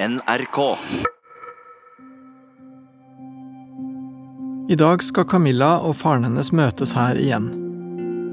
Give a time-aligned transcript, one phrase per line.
[0.00, 0.76] NRK.
[4.68, 7.48] I dag skal Camilla og faren hennes møtes her igjen.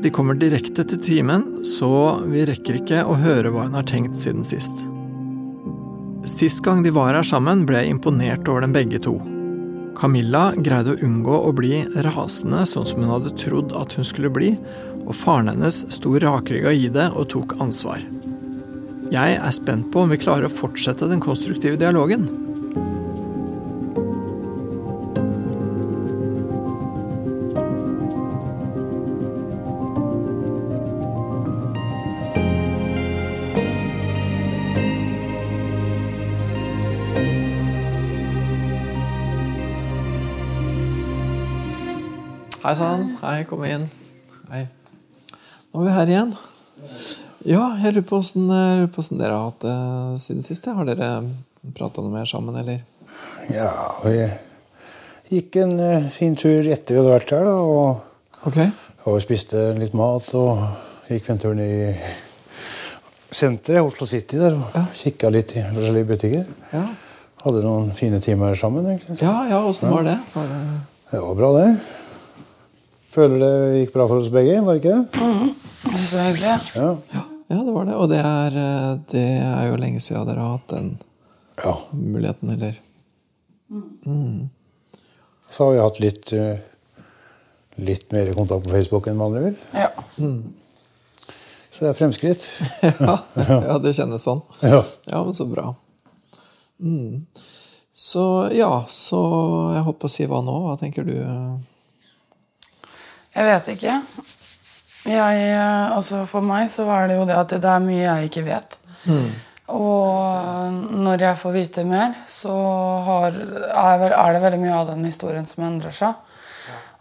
[0.04, 4.14] De kommer direkte til timen, så vi rekker ikke å høre hva hun har tenkt
[4.14, 4.86] siden sist.
[6.30, 9.16] Sist gang de var her sammen, ble jeg imponert over dem begge to.
[9.98, 14.30] Camilla greide å unngå å bli rasende sånn som hun hadde trodd at hun skulle
[14.30, 14.54] bli,
[15.02, 18.06] og faren hennes sto rakrygga i det og tok ansvar.
[19.12, 22.26] Jeg er spent på om vi klarer å fortsette den konstruktive dialogen.
[42.66, 43.12] Hei sann.
[43.22, 43.86] Hei, kom inn.
[44.50, 44.66] Hei.
[45.70, 46.36] Nå er vi her igjen.
[47.46, 48.48] Ja, jeg lurer på åssen
[49.20, 49.76] dere har hatt det
[50.24, 50.66] siden sist.
[50.66, 51.10] Har dere
[51.78, 52.82] prata noe mer sammen, eller?
[53.54, 53.70] Ja,
[54.04, 54.16] vi
[55.36, 57.46] gikk en eh, fin tur etter vi hadde vært her.
[57.46, 58.02] da, og,
[58.46, 58.58] Ok.
[59.06, 60.60] og spiste litt mat og
[61.10, 61.96] gikk en tur ned i
[63.36, 64.86] senteret, Oslo City, der, og Ja.
[64.94, 66.46] kikka litt i forskjellige butikker.
[66.74, 66.86] Ja,
[67.46, 68.86] Hadde noen fine timer sammen.
[68.90, 69.20] egentlig.
[69.22, 70.18] ja, ja åssen var det?
[70.34, 70.62] Var det?
[71.12, 71.80] Det var bra, det.
[73.12, 75.56] Føler det gikk bra for oss begge, var det ikke det?
[76.00, 76.76] Så hyggelig.
[76.76, 77.25] Ja.
[77.48, 77.96] Ja, det var det.
[77.96, 80.92] Og det er, eh, det er jo lenge siden dere har hatt den
[81.62, 81.76] ja.
[81.94, 82.80] muligheten, eller?
[85.50, 86.60] Så har vi hatt litt, eh,
[87.76, 89.58] litt mer kontakt på Facebook enn vanlig, vel.
[89.74, 89.92] Ja.
[91.70, 92.48] Så det er fremskritt.
[93.08, 94.42] Ja, ja det kjennes sånn.
[94.62, 94.82] Ja.
[95.06, 95.74] Ja, men så bra.
[96.80, 97.26] Mm.
[97.96, 99.22] Så ja, så
[99.76, 100.56] jeg holdt på å si hva nå?
[100.66, 101.14] Hva tenker du?
[103.36, 104.00] Jeg vet ikke.
[105.06, 108.30] Jeg, eh, altså for meg så var det jo det at det er mye jeg
[108.32, 108.80] ikke vet.
[109.76, 110.74] Og
[111.06, 112.54] når jeg får vite mer, så
[113.08, 116.34] har, er, er det veldig mye av den historien som endrer seg.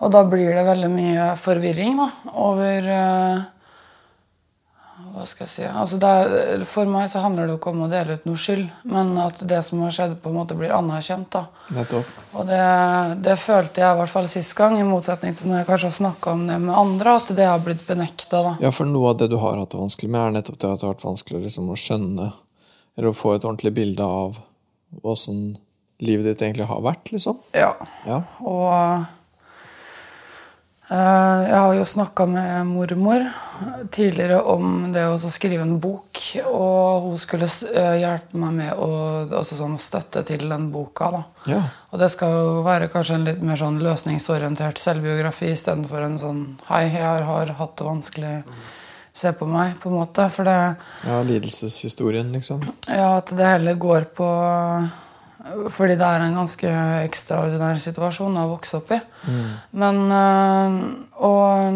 [0.04, 2.08] Og da blir det veldig mye forvirring da,
[2.44, 3.42] over eh,
[5.14, 7.90] Hva skal jeg si altså er, For meg så handler det jo ikke om å
[7.92, 11.28] dele ut noe skyld, men at det som har skjedd, på en måte blir anerkjent.
[11.36, 11.44] da.
[11.76, 12.10] Nettopp.
[12.34, 12.62] Og det,
[13.22, 15.98] det følte jeg i hvert fall sist gang, i motsetning til når jeg kanskje har
[16.00, 18.42] snakka om det med andre, at det har blitt benekta.
[18.64, 20.82] Ja, for noe av det du har hatt det vanskelig med, er nettopp det at
[20.82, 22.32] det har vært vanskelig liksom, å skjønne
[22.96, 24.38] eller å få et ordentlig bilde av
[25.02, 25.56] åssen
[26.02, 27.38] livet ditt egentlig har vært, liksom.
[27.54, 27.72] Ja.
[28.06, 28.20] Ja.
[28.42, 29.06] Og
[30.88, 33.22] jeg har jo snakka med mormor
[33.90, 36.20] tidligere om det å skrive en bok.
[36.44, 38.90] Og hun skulle eh, hjelpe meg med å,
[39.24, 41.08] altså sånn støtte til den boka.
[41.48, 41.62] Ja.
[41.88, 46.42] Og det skal jo være kanskje en litt mer sånn løsningsorientert selvbiografi istedenfor en sånn
[46.68, 48.34] 'hei, jeg har, har hatt det vanskelig,
[49.14, 50.28] se på meg', på en måte.
[50.28, 50.58] For det,
[51.08, 52.60] ja, lidelseshistorien, liksom.
[52.88, 54.28] ja, at det heller går på
[55.44, 56.70] Fordi det er en ganske
[57.04, 59.00] ekstraordinær situasjon å vokse opp i.
[59.76, 60.76] Men øh,
[61.28, 61.74] Og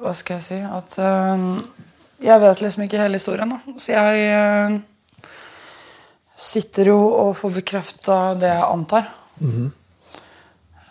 [0.00, 1.44] hva skal jeg si At øh,
[2.24, 3.58] jeg vet liksom ikke hele historien, da.
[3.76, 4.78] Så jeg øh,
[6.36, 9.10] sitter jo og får bekrefta det jeg antar.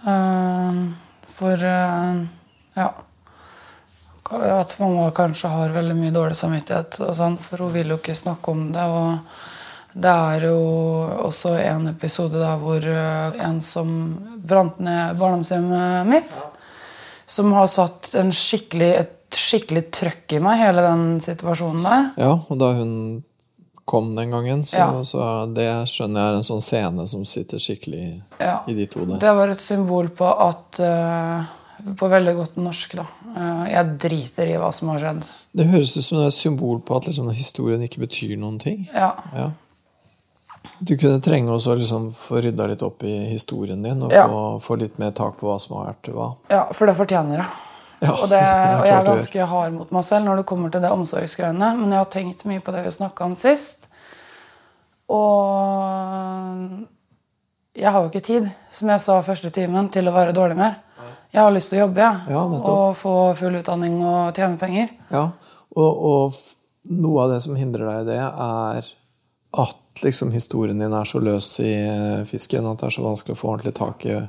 [0.06, 0.80] Eh,
[1.36, 2.22] for øh,
[2.78, 2.90] ja
[4.32, 8.16] at mamma kanskje har veldig mye dårlig samvittighet, og sånn, for hun vil jo ikke
[8.18, 8.82] snakke om det.
[8.82, 9.20] og
[9.96, 10.56] Det er jo
[11.24, 13.92] også en episode der hvor eh, en som
[14.46, 16.42] brant ned barndomshjemmet mitt,
[17.26, 22.10] som har satt en skikkelig, et skikkelig trøkk i meg, hele den situasjonen der.
[22.22, 22.92] Ja, og da hun
[23.86, 25.04] kom den gangen, så, Ja.
[25.08, 28.60] så det skjønner jeg er en sånn scene som sitter skikkelig Ja.
[28.68, 29.20] i ditt hode.
[29.22, 31.46] Det var et symbol på at eh,
[32.00, 33.04] På veldig godt norsk, da.
[33.36, 35.26] eh, jeg driter i hva som har skjedd.
[35.54, 38.58] Det høres ut som det er et symbol på at liksom, historien ikke betyr noen
[38.60, 38.88] ting.
[38.94, 39.12] Ja.
[39.36, 39.50] Ja.
[40.80, 44.26] Du kunne trenge også å liksom få rydda litt opp i historien din og Ja.
[44.28, 46.30] få, få litt mer tak på hva som har vært hva.
[46.52, 47.50] Ja, for det fortjener jeg.
[48.02, 48.40] Ja, og, det,
[48.80, 51.74] og jeg er ganske hard mot meg selv når det kommer til det omsorgsgreiene.
[51.80, 53.88] Men jeg har tenkt mye på det vi snakka om sist.
[55.16, 56.86] Og
[57.76, 60.82] jeg har jo ikke tid, som jeg sa første timen, til å være dårlig mer.
[61.36, 62.42] Jeg har lyst til å jobbe ja, Ja,
[62.72, 64.94] og få full utdanning og tjene penger.
[65.12, 65.26] Ja,
[65.76, 66.38] og, og
[66.96, 68.88] noe av det som hindrer deg i det, er
[69.62, 73.36] at liksom historien din er så løs i eh, fisken at det er så vanskelig
[73.36, 74.20] å få ordentlig tak i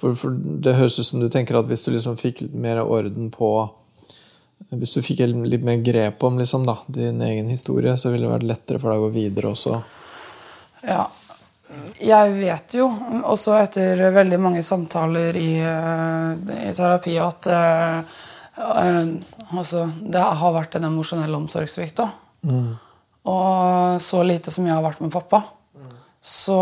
[0.00, 3.30] for, for det høres ut som du tenker at hvis du liksom fikk mer orden
[3.34, 3.50] på
[4.74, 8.32] Hvis du fikk litt mer grep om liksom da, din egen historie, så ville det
[8.32, 9.76] vært lettere for deg å gå videre også.
[10.88, 11.04] Ja.
[12.00, 12.86] Jeg vet jo,
[13.22, 18.16] også etter veldig mange samtaler i, eh, i terapi, at uh,
[18.58, 19.12] uh,
[19.52, 22.02] altså, det har vært en emosjonell omsorgssvikt.
[22.02, 22.08] da.
[23.24, 25.42] Og så lite som jeg har vært med pappa.
[26.24, 26.58] Så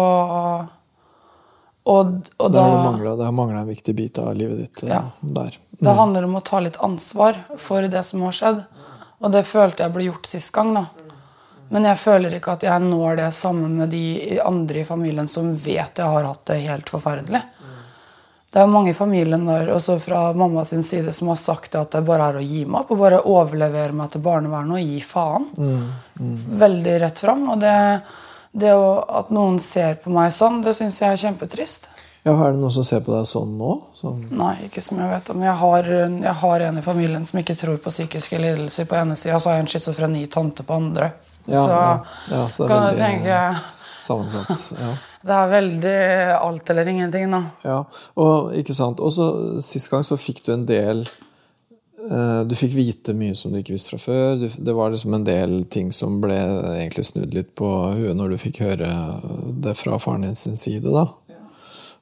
[1.84, 5.00] Og, og da det har mangla en viktig bit av livet ditt eh, Ja.
[5.20, 5.56] der.
[5.70, 8.60] Det handler om å ta litt ansvar for det som har skjedd.
[9.18, 10.74] Og det følte jeg ble gjort sist gang.
[10.74, 10.86] da.
[11.70, 15.54] Men jeg føler ikke at jeg når det sammen med de andre i familien som
[15.56, 17.42] vet jeg har hatt det helt forferdelig.
[18.52, 21.90] Det er mange i familien der, også fra mamma sin side som har sagt at
[21.94, 24.98] det bare er å gi meg opp og bare overlevere meg til barnevernet og gi
[25.00, 25.46] faen.
[26.60, 27.46] Veldig rett fram.
[27.54, 27.72] Og det,
[28.52, 31.88] det å, at noen ser på meg sånn, det syns jeg er kjempetrist.
[32.22, 33.70] Ja, Er det noen som ser på deg sånn nå?
[33.98, 35.40] Sånn, Nei, ikke som jeg vet om.
[35.42, 35.88] Jeg har,
[36.22, 39.50] jeg har en i familien som ikke tror på psykiske lidelser på ene sida, så
[39.50, 41.08] har jeg en schizofreni tante på andre.
[41.48, 41.88] Ja, så ja.
[42.30, 43.40] Ja, så det er kan du veldig- tenke
[44.02, 44.68] sammensatt.
[44.78, 44.92] Ja.
[45.22, 45.98] Det er veldig
[46.36, 47.42] alt eller ingenting, da.
[47.62, 47.80] ja.
[48.18, 49.02] Og ikke sant.
[49.02, 49.26] Og så
[49.62, 53.76] sist gang så fikk du en del eh, Du fikk vite mye som du ikke
[53.76, 54.40] visste fra før.
[54.40, 56.38] Du, det var liksom en del ting som ble
[56.74, 58.90] egentlig snudd litt på huet når du fikk høre
[59.62, 61.06] det fra faren din sin side, da.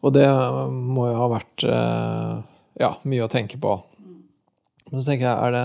[0.01, 0.27] Og det
[0.73, 2.37] må jo ha vært eh,
[2.81, 3.77] ja, mye å tenke på.
[4.91, 5.65] Men så tenker jeg, er det,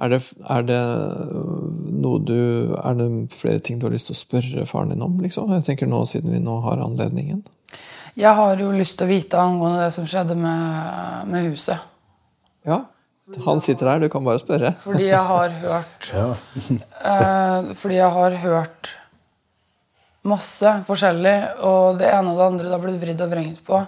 [0.00, 0.18] er det,
[0.48, 0.80] er det
[2.00, 2.36] noe du
[2.80, 5.50] Er det flere ting du har lyst til å spørre faren din om, liksom?
[5.58, 7.42] Jeg tenker nå, siden vi nå har anledningen.
[8.18, 11.78] Jeg har jo lyst til å vite angående det som skjedde med, med huset.
[12.66, 12.80] Ja.
[13.46, 14.72] Han sitter der, du kan bare spørre.
[14.82, 16.24] Fordi jeg har hørt Ja.
[17.06, 18.90] eh, Fordi jeg har hørt
[20.26, 23.78] masse forskjellig, og det ene og det andre det har blitt vridd og vrengt på.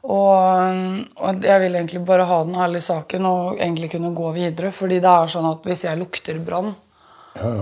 [0.00, 4.70] Og, og jeg vil egentlig bare ha den ærlige saken og egentlig kunne gå videre.
[4.72, 6.72] Fordi det er sånn at hvis jeg lukter brann,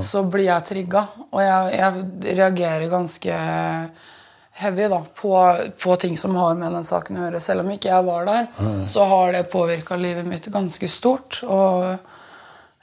[0.02, 1.02] så blir jeg trigga.
[1.32, 3.40] Og jeg, jeg reagerer ganske
[4.58, 5.32] heavy da, på,
[5.82, 7.42] på ting som har med den saken å gjøre.
[7.42, 8.46] Selv om ikke jeg var der,
[8.90, 11.42] så har det påvirka livet mitt ganske stort.
[11.46, 11.84] Og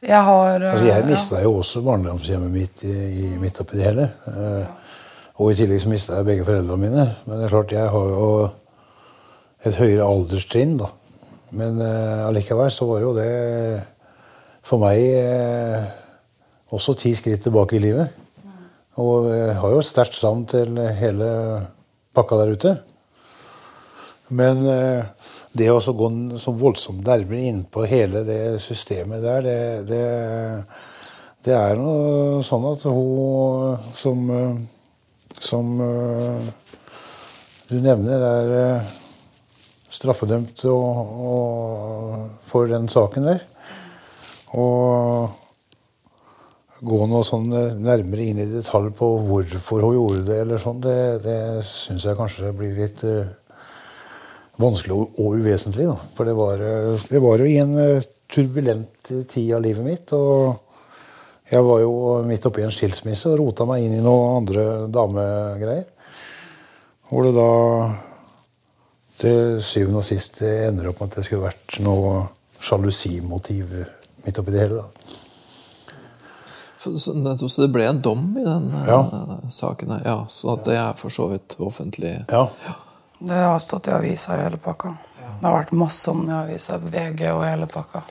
[0.06, 1.08] jeg har Altså, jeg ja.
[1.08, 4.10] mista jo også barndomshjemmet mitt i, i, midt oppi det hele.
[4.30, 4.92] Eh,
[5.36, 7.08] og i tillegg så mista jeg begge foreldrene mine.
[7.25, 8.30] Men det er klart, jeg har jo
[9.66, 10.92] et høyere alderstrinn, da.
[11.56, 13.30] Men eh, allikevel så var jo det
[14.66, 15.86] for meg eh,
[16.76, 18.24] også ti skritt tilbake i livet.
[19.02, 21.30] Og jeg har jo et sterkt savn til hele
[22.16, 22.76] pakka der ute.
[24.34, 25.06] Men eh,
[25.54, 26.10] det å gå
[26.42, 29.60] så voldsomt nærmere innpå hele det systemet der, det,
[29.92, 30.04] det,
[31.46, 34.58] det er noe sånn at hun som, eh,
[35.38, 36.48] som eh,
[37.70, 38.96] du nevner, er eh,
[39.96, 43.42] straffedømt og, og for den saken der.
[44.56, 45.32] Og
[46.86, 47.48] gå noe sånn
[47.82, 52.20] nærmere inn i detalj på hvorfor hun gjorde det, eller sånn, det, det syns jeg
[52.20, 53.32] kanskje blir litt uh,
[54.62, 55.88] vanskelig og, og uvesentlig.
[55.90, 55.96] Da.
[56.18, 60.14] For det var, eh, det var jo i en eh, turbulent tid av livet mitt.
[60.16, 61.94] Og jeg var jo
[62.28, 65.88] midt oppi en skilsmisse og rota meg inn i noen andre damegreier.
[67.10, 67.50] Hvor det da
[69.18, 72.26] til syvende og sist ender opp med at det skulle vært noe
[72.60, 73.72] sjalusimotiv
[74.26, 74.82] midt oppi det hele.
[74.82, 74.90] da.
[76.86, 79.00] Så, det ble en dom i den eh, Ja.
[79.50, 80.02] saken her.
[80.06, 82.12] Ja, så at det er for så vidt offentlig.
[82.30, 82.44] Ja.
[83.20, 84.92] Det har stått i avisa i hele pakka.
[85.40, 88.04] Det har vært masse om det i avisa, VG og hele pakka.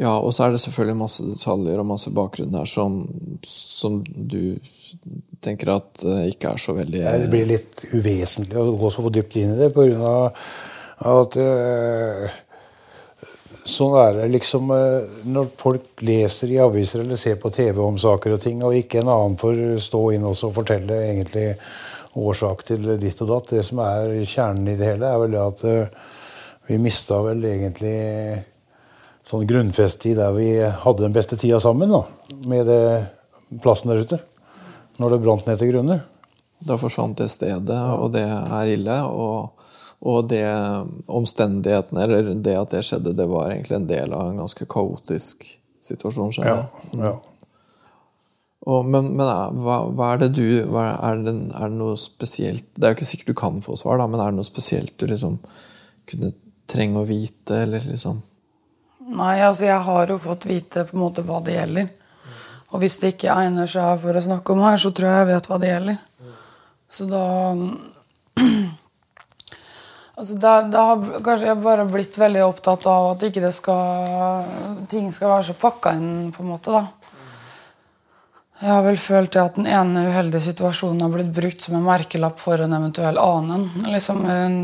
[0.00, 3.02] Ja, og så er det selvfølgelig masse detaljer og masse bakgrunn her som,
[3.44, 4.56] som du
[5.44, 9.36] tenker at eh, ikke er så veldig Det blir litt uvesentlig å gå så dypt
[9.40, 10.14] inn i det pga.
[11.12, 12.38] at eh,
[13.68, 18.00] Sånn er det liksom eh, når folk leser i aviser eller ser på TV om
[18.00, 21.50] saker og ting, og ikke en annen får stå inn og fortelle egentlig
[22.18, 23.52] årsak til ditt og datt.
[23.52, 25.62] Det som er kjernen i det hele, er vel det at
[26.66, 27.94] vi mista vel egentlig
[29.26, 32.04] sånn grunnfesttid der vi hadde den beste tida sammen, da,
[32.50, 32.70] med
[33.62, 34.20] plassen der ute.
[35.00, 36.02] Når det brant ned til grunner.
[36.62, 38.98] Da forsvant det stedet, og det er ille.
[39.08, 39.66] Og,
[40.06, 40.44] og det
[41.10, 45.46] omstendighetene, eller det at det skjedde, det var egentlig en del av en ganske kaotisk
[45.82, 46.34] situasjon.
[46.44, 46.58] Ja,
[47.00, 47.12] ja.
[48.62, 49.26] Og, men men
[49.64, 52.98] hva, hva er det du hva er, det, er det noe spesielt Det er jo
[53.00, 55.40] ikke sikkert du kan få svar, da, men er det noe spesielt du liksom
[56.06, 56.30] kunne
[56.70, 58.20] trenge å vite, eller liksom
[59.12, 61.90] Nei, altså jeg har jo fått vite på en måte hva det gjelder.
[62.72, 65.30] Og hvis det ikke egner seg for å snakke om her, så tror jeg jeg
[65.32, 65.98] vet hva det gjelder.
[66.92, 67.24] Så da
[70.12, 74.44] Altså da, da har kanskje jeg bare blitt veldig opptatt av at ikke skal
[74.92, 76.82] ting skal være så pakka inn, på en måte, da.
[78.60, 82.38] Jeg har vel følt at den ene uheldige situasjonen har blitt brukt som en merkelapp
[82.38, 83.64] for en eventuell annen.
[83.88, 84.54] Liksom en,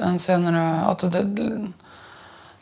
[0.00, 1.26] en senere At det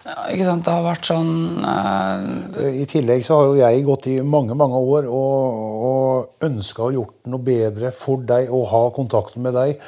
[0.07, 1.31] ikke sant, Det har vært sånn
[1.67, 2.67] uh...
[2.71, 6.93] I tillegg så har jo jeg gått i mange mange år og, og ønska å
[6.95, 9.81] gjort noe bedre for deg og ha kontakten med deg.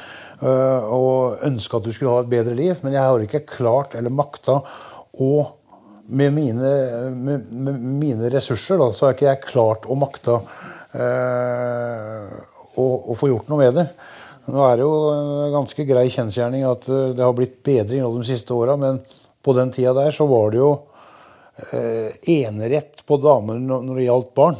[0.42, 3.94] Uh, og ønska at du skulle ha et bedre liv, men jeg har ikke klart
[3.98, 4.60] eller makta
[5.18, 5.32] å
[6.08, 6.68] med mine,
[7.12, 10.38] med, med mine ressurser da, så har ikke jeg klart å makta
[10.94, 12.30] uh,
[12.78, 13.86] å, å få gjort noe med det.
[14.48, 18.54] Nå er det jo en ganske grei kjensgjerning at det har blitt bedring de siste
[18.56, 19.02] åra, men
[19.44, 20.72] på den tida der så var det jo
[21.72, 24.58] eh, enerett på damer når det gjaldt barn.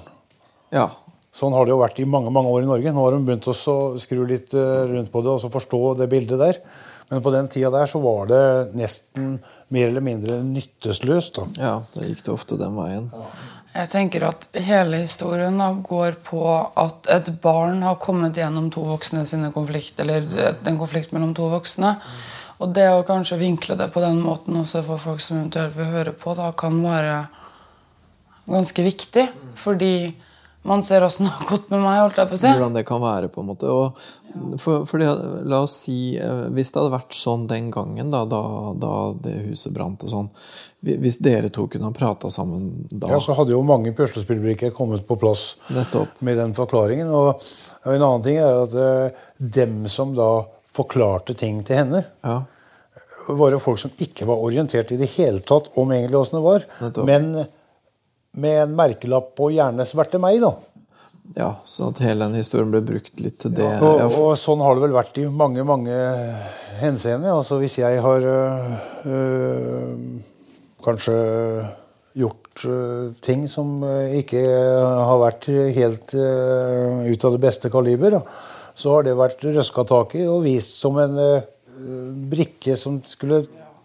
[0.75, 0.89] Ja.
[1.35, 2.93] Sånn har det jo vært i mange mange år i Norge.
[2.93, 6.11] Nå har de begynt å skru litt eh, rundt på det og så forstå det
[6.11, 6.63] bildet der.
[7.09, 8.43] Men på den tida der så var det
[8.77, 9.39] nesten
[9.73, 11.39] mer eller mindre nytteløst.
[11.39, 11.47] da.
[11.57, 13.07] ja, da gikk det ofte den veien.
[13.79, 18.83] Jeg tenker at hele historien da går på at et barn har kommet gjennom to
[18.89, 20.27] voksne sine konflikt, eller
[20.67, 21.95] en konflikt mellom to voksne.
[22.59, 25.93] Og det å kanskje vinkle det på den måten også for folk som eventuelt vil
[25.93, 27.21] høre på, da kan være
[28.49, 29.29] ganske viktig.
[29.61, 29.93] Fordi
[30.69, 32.01] man ser åssen det har gått med meg.
[32.03, 32.51] holdt jeg på å si.
[32.51, 33.71] Hvordan det kan være, på en måte.
[33.71, 35.07] Og for, fordi,
[35.49, 38.43] la oss si eh, Hvis det hadde vært sånn den gangen, da, da,
[38.77, 38.91] da
[39.25, 40.29] det huset brant og sånn
[40.85, 45.07] Hvis dere to kunne ha prata sammen da Ja, Så hadde jo mange puslespillbrikker kommet
[45.09, 46.21] på plass Nettopp.
[46.21, 47.09] med den forklaringen.
[47.09, 47.41] Og
[47.87, 50.29] og en annen ting er at eh, dem som da
[50.79, 52.41] forklarte ting til henne, Ja.
[53.29, 56.45] var jo folk som ikke var orientert i det hele tatt om egentlig åssen det
[56.47, 56.65] var.
[56.81, 57.05] Nettopp.
[57.11, 57.45] Men
[58.39, 60.55] med en merkelapp på 'gjerne sverte meg', da.
[61.37, 63.67] ja, sånn at hele den historien ble brukt litt til det.
[63.83, 65.93] Og, Ja, og sånn har det vel vært i mange, mange
[66.81, 67.29] henseende.
[67.29, 68.71] Altså hvis jeg har øh,
[69.13, 69.99] øh,
[70.85, 71.17] kanskje
[72.19, 73.83] gjort øh, ting som
[74.15, 78.23] ikke har vært helt øh, ut av det beste kaliber, da,
[78.79, 81.43] så har det vært røska tak i og vist som en uh,
[82.31, 83.43] brikke som skulle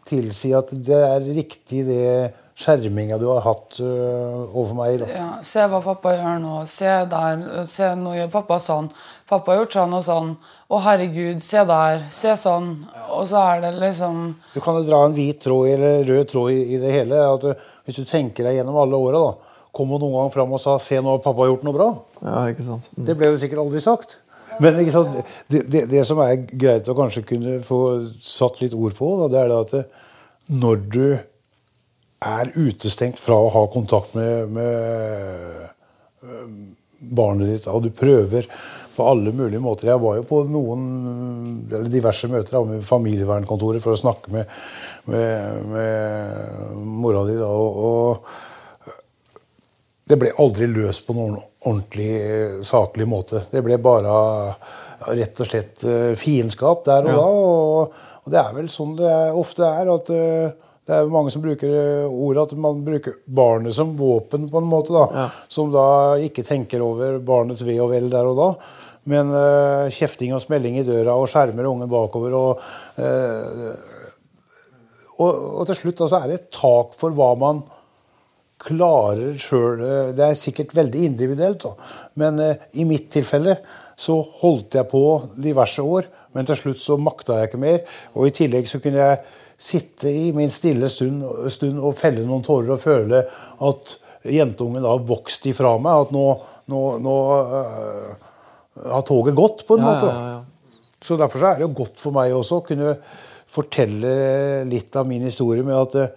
[0.08, 2.08] tilsi at det er riktig det
[2.60, 5.00] skjerminga du har hatt uh, overfor meg.
[5.02, 5.08] Da.
[5.10, 6.58] Ja, se hva pappa gjør nå.
[6.70, 7.46] Se der.
[7.70, 8.92] Se, nå gjør pappa sånn.
[9.30, 10.34] Pappa har gjort sånn og sånn.
[10.70, 12.06] Å, herregud, se der.
[12.14, 12.70] Se sånn.
[13.16, 16.54] Og så er det liksom Du kan jo dra en hvit tråd eller rød tråd
[16.54, 17.24] i, i det hele.
[17.34, 19.24] at du, Hvis du tenker deg gjennom alle åra,
[19.74, 21.94] kom hun noen gang fram og sa 'Se, nå har pappa gjort noe bra'.
[22.22, 22.92] ja, ikke sant?
[22.94, 23.06] Mm.
[23.08, 24.20] Det ble jo sikkert aldri sagt.
[24.60, 24.78] Men?
[25.48, 27.82] Det, det, det som er greit å kanskje kunne få
[28.12, 29.76] satt litt ord på, da, det er at
[30.54, 31.06] når du
[32.24, 35.68] er utestengt fra å ha kontakt med, med
[36.24, 36.56] øh,
[37.14, 38.48] barnet ditt, og du prøver
[38.94, 40.82] på alle mulige måter Jeg var jo på noen
[41.66, 44.52] eller diverse møter med familievernkontoret for å snakke med,
[45.10, 47.40] med, med mora di.
[47.40, 48.53] Da, og, og
[50.14, 53.42] det ble aldri løst på noen ordentlig eh, saklig måte.
[53.50, 54.14] Det ble bare
[55.18, 57.16] rett og slett eh, fiendskap der og Ja.
[57.18, 57.30] da.
[58.24, 59.90] Og, det er vel sånn det ofte er.
[59.92, 60.54] at eh,
[60.88, 61.74] det er mange som bruker
[62.08, 64.94] ordet at man bruker barnet som våpen, på en måte.
[64.94, 65.28] da, Ja.
[65.50, 68.50] Som da ikke tenker over barnets ve og vel der og da.
[69.06, 72.62] Men uh, kjefting og smelling i døra og skjermer ungen bakover og
[73.00, 73.74] uh,
[75.20, 77.60] og, og til slutt da, så er det et tak for hva man
[78.64, 79.82] klarer sjøl.
[80.18, 81.74] Det er sikkert veldig individuelt, da.
[82.22, 83.58] men eh, i mitt tilfelle
[84.00, 85.04] så holdt jeg på
[85.38, 86.10] diverse år.
[86.34, 87.82] Men til slutt så makta jeg ikke mer.
[88.18, 89.20] Og i tillegg så kunne jeg
[89.64, 91.22] sitte i min stille stund,
[91.54, 93.20] stund og felle noen tårer og føle
[93.68, 93.94] at
[94.34, 96.08] jentungen da vokste ifra meg.
[96.08, 96.24] At nå,
[96.74, 97.14] nå, nå
[97.54, 98.32] uh,
[98.96, 100.10] har toget gått, på en Ja, måte.
[100.10, 100.82] ja, ja.
[101.04, 102.96] Så derfor så er det jo godt for meg også å kunne
[103.54, 106.14] fortelle litt av min historie med at eh,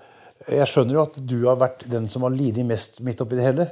[0.46, 3.46] jeg skjønner jo at du har vært den som har lidd mest midt oppi det
[3.48, 3.66] hele.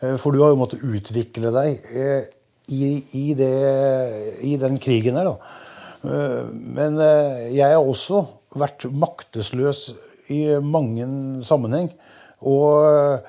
[0.00, 2.30] Eh, For du har jo måttet utvikle deg eh,
[2.72, 2.86] i,
[3.18, 3.52] i, det,
[4.48, 5.36] i den krigen her, da.
[6.06, 6.96] Eh, Men
[7.52, 8.24] jeg har også
[8.56, 9.90] vært maktesløs
[10.32, 11.06] i mange
[11.44, 11.90] sammenheng.
[12.42, 13.22] Og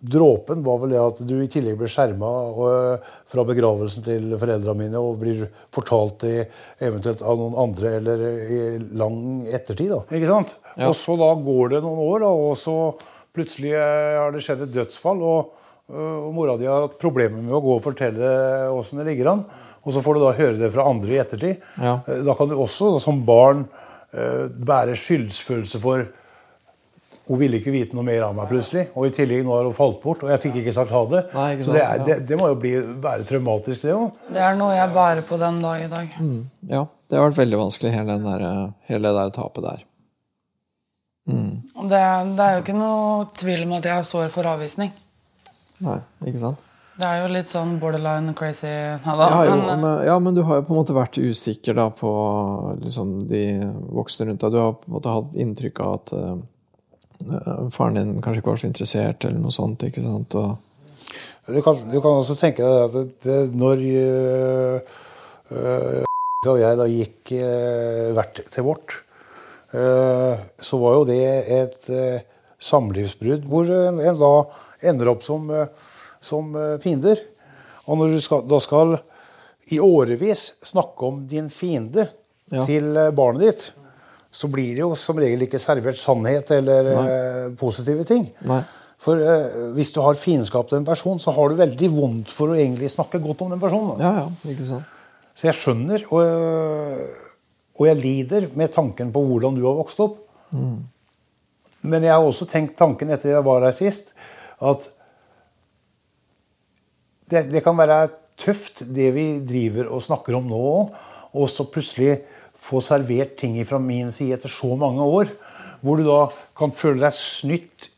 [0.00, 2.28] Dråpen var vel det at du i tillegg blir skjerma
[3.28, 5.42] fra begravelsen til foreldrene mine og blir
[5.76, 6.46] fortalt det
[6.80, 8.60] eventuelt av noen andre eller i
[8.96, 9.18] lang
[9.52, 9.90] ettertid.
[9.92, 9.98] da.
[10.16, 10.54] Ikke sant?
[10.76, 10.88] Ja.
[10.88, 12.76] Og så da går det noen år, da, og så
[13.36, 15.20] plutselig eh, har det skjedd et dødsfall.
[15.20, 15.50] Og,
[15.92, 18.30] øh, og mora di har hatt problemer med å gå og fortelle
[18.72, 19.44] åssen det ligger an.
[19.84, 21.60] Og så får du da høre det fra andre i ettertid.
[21.76, 21.98] Ja.
[22.08, 23.66] Eh, Da kan du også da, som barn
[24.16, 26.08] eh, bære skyldsfølelse for
[27.30, 28.88] hun ville ikke vite noe mer av meg plutselig.
[28.98, 31.20] Og i tillegg nå har hun falt bort, og jeg fikk ikke sagt ha det.
[31.30, 32.06] Nei, sant, Så det, er, ja.
[32.08, 32.72] det, det må jo bli,
[33.04, 34.24] være traumatisk, det òg.
[34.34, 36.16] Det er noe jeg bærer på den dag i dag.
[36.72, 39.86] Ja, det har vært veldig vanskelig, hele, den der, hele det der tapet der.
[41.30, 41.60] Mm.
[41.86, 42.00] det,
[42.34, 44.90] det er jo ikke noe tvil om at jeg har sår for avvisning.
[45.84, 46.66] Nei, ikke sant?
[47.00, 49.14] Det er jo litt sånn borderline crazy da.
[49.16, 51.78] Ja, jo, men, eh, men, ja, men du har jo på en måte vært usikker
[51.78, 52.10] da på
[52.82, 53.44] liksom, de
[53.94, 54.52] voksne rundt deg.
[54.52, 56.34] Du har på en måte hatt inntrykk av at uh,
[57.74, 59.82] faren din kanskje ikke var så interessert, eller noe sånt.
[59.86, 60.34] ikke sant?
[60.40, 60.58] Og,
[61.50, 64.80] Du kan, du kan også tenke deg at det, det, når øh,
[65.50, 66.04] øh,
[66.46, 68.94] og jeg da gikk øh, hvert til vårt,
[69.74, 71.24] øh, så var jo det
[71.56, 71.88] et
[72.60, 74.30] samlivsbrudd hvor en, en da
[74.92, 75.50] ender opp som,
[76.20, 77.18] som fiender.
[77.88, 78.94] Og når du skal, da skal
[79.74, 82.08] i årevis snakke om din fiende
[82.50, 82.64] Ja.
[82.66, 83.60] til barnet ditt,
[84.30, 88.28] så blir det jo som regel ikke servert sannhet eller øh, positive ting.
[88.46, 88.62] nei.
[89.00, 92.52] For eh, hvis du har fiendskap til en person, så har du veldig vondt for
[92.52, 93.96] å egentlig snakke godt om den personen.
[94.02, 94.96] Ja, ja, ikke sant.
[95.32, 100.02] Så jeg skjønner, og, eh, og jeg lider med tanken på hvordan du har vokst
[100.04, 100.18] opp.
[101.80, 104.12] Men jeg har også tenkt tanken etter jeg var her sist,
[104.60, 104.84] at
[107.30, 108.02] det, det kan være
[108.40, 110.92] tøft, det vi driver og snakker om nå òg,
[111.40, 112.18] og så plutselig
[112.60, 115.32] få servert ting fra min side etter så mange år,
[115.80, 116.20] hvor du da
[116.56, 117.90] kan føle deg snytt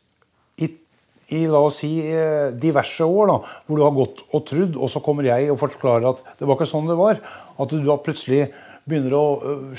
[0.63, 0.69] i,
[1.35, 4.91] i la oss si, eh, diverse år, da, hvor du har gått og trudd, og
[4.91, 7.19] så kommer jeg og forklarer at det var ikke sånn det var.
[7.59, 8.47] At du da plutselig
[8.83, 9.25] begynner å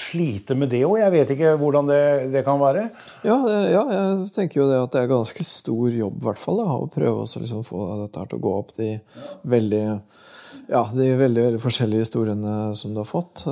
[0.00, 0.96] slite med det òg.
[1.02, 2.86] Jeg vet ikke hvordan det, det kan være.
[3.26, 3.36] Ja,
[3.68, 6.76] ja, jeg tenker jo det at det er ganske stor jobb, i hvert fall, da,
[6.76, 8.94] å prøve å liksom få dette til å gå opp de
[9.56, 9.84] veldig
[10.70, 13.44] ja, de veldig, veldig forskjellige historiene som du har fått.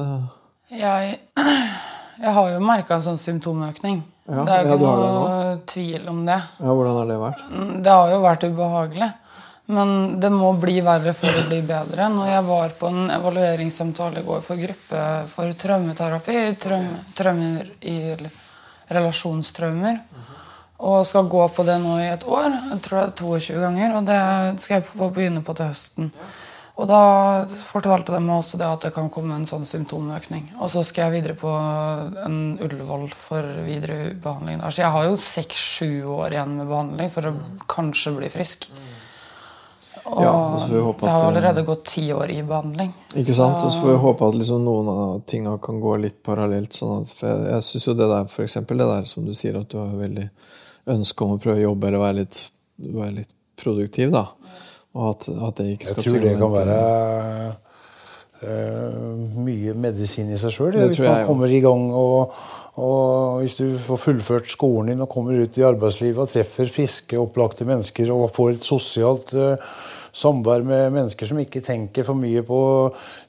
[0.72, 1.18] Jeg,
[2.24, 4.02] jeg har jo merka sånn symptomøkning.
[4.30, 6.38] Ja, det er jo ja, ikke du noe tvil om det.
[6.62, 7.42] Ja, Hvordan har det vært?
[7.82, 9.10] Det har jo vært ubehagelig.
[9.72, 12.08] Men det må bli verre for å bli bedre.
[12.10, 15.02] Når jeg var på en evalueringssamtale i går for gruppe
[15.32, 17.96] for traumeterapi, traume, traumer i
[18.92, 20.00] relasjonstraumer,
[20.82, 23.94] og skal gå på det nå i et år, jeg tror det er 22 ganger,
[23.96, 24.22] og det
[24.64, 26.10] skal jeg få begynne på til høsten.
[26.80, 27.00] Og da
[27.52, 30.46] fortalte de meg også det at det kan komme en sånn symptomøkning.
[30.56, 34.62] Og så skal jeg videre på en Ullevål for videre behandling.
[34.62, 34.72] der.
[34.72, 37.34] Så jeg har jo seks-sju år igjen med behandling for å
[37.68, 38.70] kanskje bli frisk.
[40.02, 40.32] Og Ja,
[40.66, 42.90] jeg har eh, allerede gått ti år i behandling.
[43.20, 43.60] Ikke sant?
[43.62, 46.72] Og så får vi håpe at liksom noen av tinga kan gå litt parallelt.
[46.74, 49.60] Sånn at, jeg, jeg synes jo det der, for eksempel det der som du sier,
[49.60, 50.26] at du har veldig
[50.96, 52.42] ønske om å prøve å jobbe eller være litt,
[52.82, 54.26] være litt produktiv, da.
[54.94, 56.80] Og at, at det ikke Jeg tror det kan være
[58.42, 60.74] uh, mye medisin i seg sjøl.
[60.74, 62.36] Det Hvis tror jeg man kommer i gang og,
[62.82, 67.18] og hvis du får fullført skolen din og kommer ut i arbeidslivet og treffer friske,
[67.20, 69.56] opplagte mennesker og får et sosialt uh,
[70.12, 72.60] samvær med mennesker som ikke tenker for mye på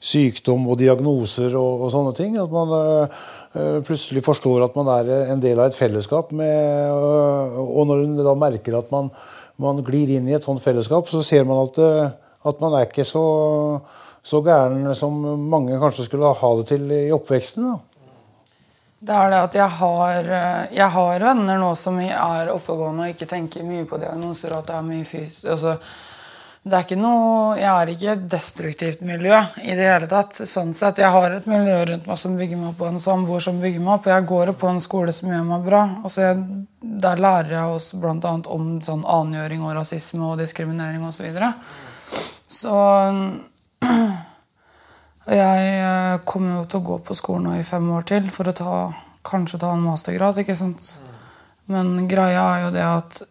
[0.04, 2.36] sykdom og diagnoser og, og sånne ting.
[2.40, 6.34] At man eh, plutselig forstår at man er en del av et fellesskap.
[6.36, 9.10] Med, eh, og når en da merker at man,
[9.62, 12.14] man glir inn i et sånt fellesskap, så ser man at, eh,
[12.50, 13.24] at man er ikke så,
[14.24, 15.18] så gæren som
[15.50, 17.70] mange kanskje skulle ha det til i oppveksten.
[17.70, 17.78] Da.
[19.04, 23.14] Det er det at jeg har, eh, jeg har venner nå som er oppegående og
[23.14, 24.54] ikke tenker mye på diagnoser.
[24.54, 25.76] og at det er mye fys altså,
[26.64, 30.32] det er ikke noe, Jeg er ikke et destruktivt miljø i det hele tatt.
[30.48, 30.96] sånn sett.
[30.96, 33.80] Jeg har et miljø rundt meg som bygger meg opp, og en samboer som bygger
[33.80, 34.06] meg opp.
[34.06, 35.82] og Jeg går på en skole som gjør meg bra.
[36.02, 38.12] altså jeg, Der lærer jeg oss bl.a.
[38.46, 41.20] om sånn annengjøring og rasisme og diskriminering osv.
[41.20, 41.52] Så, videre.
[42.48, 42.76] så
[45.28, 48.56] jeg eh, kommer jo til å gå på skolen i fem år til for å
[48.56, 48.78] ta,
[49.22, 50.38] kanskje ta en mastergrad.
[50.40, 50.98] ikke sant?
[51.68, 53.22] Men greia er jo det at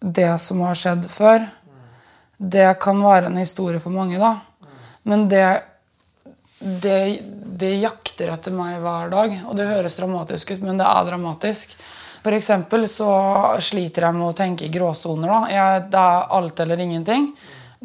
[0.00, 1.46] det som har skjedd før,
[2.36, 4.34] det kan være en historie for mange, da.
[5.08, 5.44] Men det,
[6.58, 6.98] det,
[7.60, 9.36] det jakter etter meg hver dag.
[9.46, 11.76] Og det høres dramatisk ut, men det er dramatisk.
[12.26, 13.10] For eksempel så
[13.62, 15.30] sliter jeg med å tenke i gråsoner.
[15.30, 15.40] da.
[15.52, 17.30] Jeg, det er alt eller ingenting.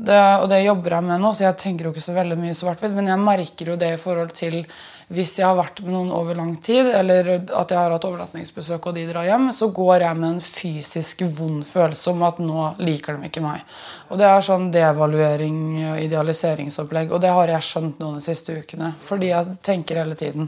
[0.02, 2.56] Det, og det jobber jeg med nå, så jeg tenker jo ikke så veldig mye
[2.58, 2.96] svart-hvitt.
[2.98, 4.64] Men jeg merker jo det i forhold til
[5.12, 8.86] hvis jeg har vært med noen over lang tid, eller at jeg har hatt overnattingsbesøk
[8.88, 12.70] og de drar hjem, så går jeg med en fysisk vond følelse om at nå
[12.80, 13.66] liker de ikke meg.
[14.08, 15.60] Og det er sånn devaluering
[15.92, 17.12] og idealiseringsopplegg.
[17.12, 18.94] Og det har jeg skjønt nå de siste ukene.
[19.04, 20.48] Fordi jeg tenker hele tiden.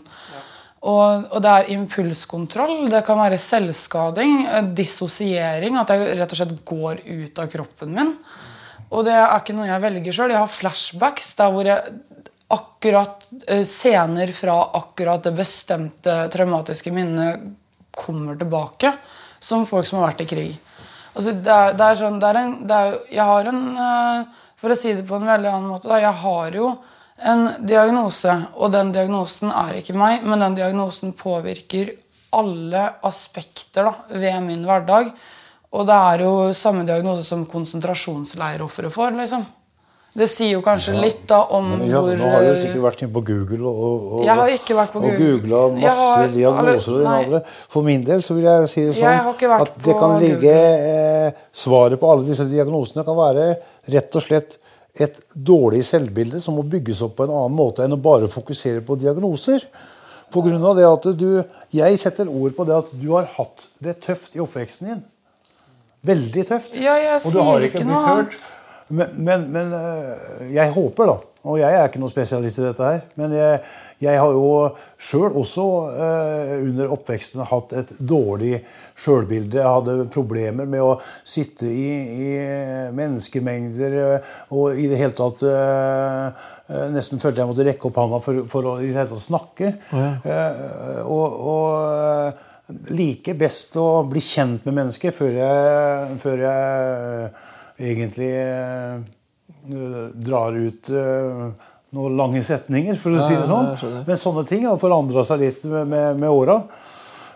[0.83, 5.77] Og, og det er impulskontroll, det kan være selvskading, eh, dissosiering.
[5.79, 8.15] At jeg rett og slett går ut av kroppen min.
[8.93, 10.33] Og det er ikke noe jeg velger sjøl.
[10.35, 11.95] Jeg har flashbacks der hvor jeg
[12.53, 17.47] akkurat eh, scener fra akkurat det bestemte traumatiske minnet
[17.93, 18.93] kommer tilbake.
[19.43, 20.53] Som folk som har vært i krig.
[21.13, 24.45] Altså, det er, det er sånn, det er en, det er, Jeg har en eh,
[24.61, 26.71] For å si det på en veldig annen måte da, Jeg har jo
[27.23, 31.93] en diagnose, og den diagnosen er ikke meg, men den diagnosen påvirker
[32.33, 35.11] alle aspekter da, ved min hverdag.
[35.73, 39.15] Og det er jo samme diagnose som konsentrasjonsleirofre får.
[39.17, 39.45] liksom.
[40.13, 42.83] Det sier jo kanskje litt da om Men, ja, hvor nå har du jo sikkert
[42.83, 46.27] vært inne på Google og, og, Jeg har ikke vært på og googla masse har-
[46.35, 46.99] diagnoser.
[46.99, 47.39] og andre.
[47.73, 51.99] For min del så vil jeg si det sånn at det kan ligge eh, Svaret
[51.99, 53.47] på alle disse diagnosene kan være
[53.95, 54.59] rett og slett
[55.01, 58.85] et dårlig selvbilde som må bygges opp på en annen måte enn å bare fokusere
[58.85, 59.65] på diagnoser.
[60.29, 63.65] På grunn av det at du, Jeg setter ord på det at du har hatt
[63.81, 65.03] det tøft i oppveksten din.
[66.03, 66.75] Veldig tøft.
[66.83, 68.41] Ja, jeg og du har sier ikke ikke blitt noe hørt.
[68.93, 71.15] Men, men, men øh, jeg håper, da
[71.47, 72.99] Og jeg er ikke noen spesialist i dette her.
[73.19, 73.61] Men jeg,
[74.03, 74.49] jeg har jo
[74.99, 78.61] sjøl også eh, under oppveksten hatt et dårlig
[78.99, 79.59] sjølbilde.
[79.59, 81.87] Jeg hadde problemer med å sitte i,
[82.27, 82.29] i
[82.95, 87.99] menneskemengder øh, og i det hele tatt øh, øh, Nesten følte jeg måtte rekke opp
[88.03, 89.75] hånda for, for å i det hele tatt snakke.
[89.93, 92.49] Eh, og, og
[92.93, 99.03] liker best å bli kjent med mennesker før jeg, før jeg egentlig eh,
[100.23, 101.43] drar ut eh,
[101.93, 103.73] noen lange setninger, for å si det sånn.
[104.07, 106.61] Men sånne ting har forandra seg litt med, med, med åra.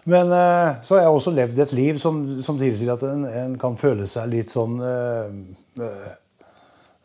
[0.07, 3.59] Men eh, så har jeg også levd et liv som, som tilsier at en, en
[3.59, 6.07] kan føle seg litt sånn uh,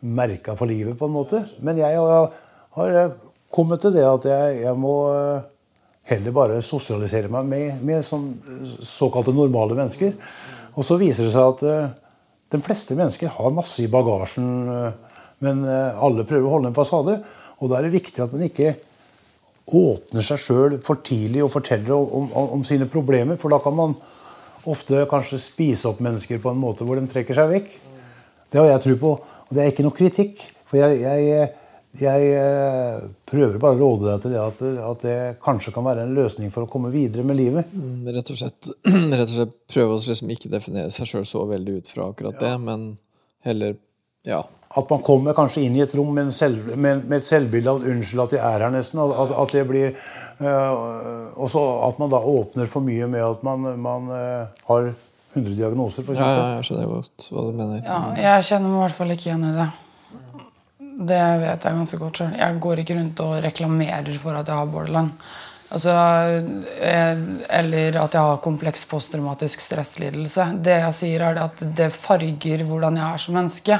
[0.02, 1.42] merka for livet, på en måte.
[1.66, 2.30] Men jeg har,
[2.78, 3.16] har
[3.52, 5.48] kommet til det at jeg, jeg må eh,
[6.12, 8.31] heller bare sosialisere meg med, med sånn,
[8.87, 10.14] såkalte normale mennesker.
[10.77, 12.22] Og så viser det seg at uh,
[12.53, 16.77] de fleste mennesker har masse i bagasjen, uh, men uh, alle prøver å holde en
[16.77, 17.18] fasade.
[17.61, 18.75] Og da er det viktig at man ikke
[19.72, 23.38] åpner seg sjøl for tidlig og forteller om, om, om sine problemer.
[23.40, 23.94] For da kan man
[24.68, 27.70] ofte kanskje spise opp mennesker på en måte hvor de trekker seg vekk.
[28.53, 29.12] Det har jeg tro på.
[29.48, 30.42] Og det er ikke noe kritikk.
[30.68, 31.53] For jeg, jeg,
[32.00, 36.07] jeg eh, prøver bare å råde deg til det at, at det kanskje kan være
[36.07, 37.68] en løsning for å komme videre med livet.
[37.76, 38.70] Mm, Rett og slett,
[39.18, 42.40] rett og slett prøve å liksom ikke definere seg sjøl så veldig ut fra akkurat
[42.40, 42.94] det, men
[43.44, 43.76] heller
[44.24, 44.40] ja.
[44.72, 47.74] At man kommer kanskje inn i et rom med, en selv, med, med et selvbilde
[47.74, 49.02] av 'unnskyld at jeg er her', nesten.
[49.02, 53.20] At, at, at det blir øh, Og så at man da åpner for mye med
[53.26, 54.92] at man, man øh, har
[55.35, 56.18] 100 diagnoser, f.eks.
[56.18, 57.85] ja, ja, jeg skjønner godt hva du mener.
[57.85, 59.68] Ja, jeg kjenner meg i hvert fall ikke igjen i det.
[61.02, 62.36] Det vet jeg ganske godt sjøl.
[62.38, 65.16] Jeg går ikke rundt og reklamerer for at jeg har borderline.
[65.72, 65.92] Altså,
[66.84, 67.20] eh,
[67.58, 70.50] eller at jeg har kompleks posttraumatisk stresslidelse.
[70.60, 73.78] Det jeg sier, er at det farger hvordan jeg er som menneske.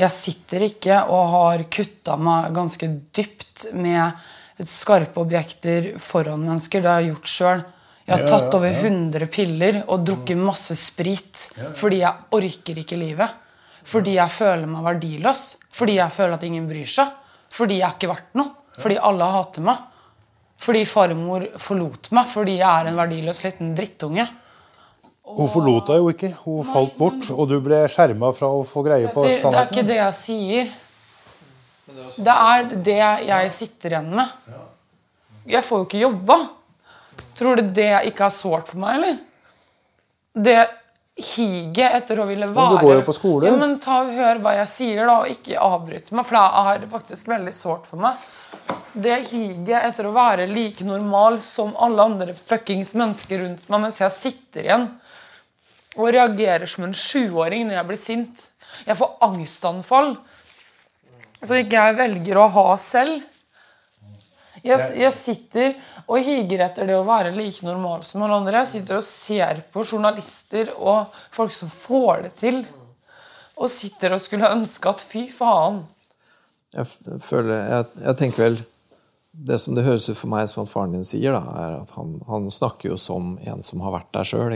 [0.00, 6.80] Jeg sitter ikke og har kutta meg ganske dypt med skarpe objekter foran mennesker.
[6.80, 7.64] Det har jeg gjort sjøl.
[8.06, 11.44] Jeg har tatt over 100 piller og drukket masse sprit
[11.78, 13.36] fordi jeg orker ikke livet.
[13.90, 15.44] Fordi jeg føler meg verdiløs.
[15.80, 17.14] Fordi jeg føler at ingen bryr seg.
[17.56, 18.52] Fordi jeg er ikke verdt noe.
[18.80, 19.86] Fordi alle hater meg.
[20.60, 24.26] Fordi farmor forlot meg fordi jeg er en verdiløs liten drittunge.
[25.30, 26.30] Hun forlot deg jo ikke.
[26.42, 29.70] Hun falt bort, og du ble skjerma fra å få greie på Det, det er
[29.70, 30.72] ikke det jeg sier.
[32.20, 32.98] Det er det
[33.30, 34.58] jeg sitter igjen med.
[35.50, 36.38] Jeg får jo ikke jobba.
[37.38, 39.16] Tror du det ikke er sårt for meg, eller?
[40.34, 40.58] Det
[41.24, 43.48] higet etter å ville være Men du går jo på skole.
[43.50, 46.74] Ja, men ta og Hør hva jeg sier, da, og ikke avbryt meg, for det
[46.74, 48.24] er faktisk veldig sårt for meg.
[48.92, 54.00] Det higet etter å være like normal som alle andre fuckings mennesker rundt meg, mens
[54.02, 54.88] jeg sitter igjen
[55.98, 58.42] og reagerer som en sjuåring når jeg blir sint.
[58.86, 60.14] Jeg får angstanfall
[61.40, 63.22] som ikke jeg velger å ha selv.
[64.66, 68.62] Jeg, jeg sitter og higer etter det å være like normal som alle andre.
[68.62, 72.60] Jeg sitter og ser på journalister og folk som får det til.
[73.60, 75.82] Og sitter og skulle ønske at fy faen.
[76.74, 76.86] Jeg,
[77.24, 78.60] føler, jeg, jeg tenker vel
[79.30, 81.90] Det som det høres ut for meg som at faren din sier, da, er at
[81.96, 84.54] han, han snakker jo som en som har vært der sjøl.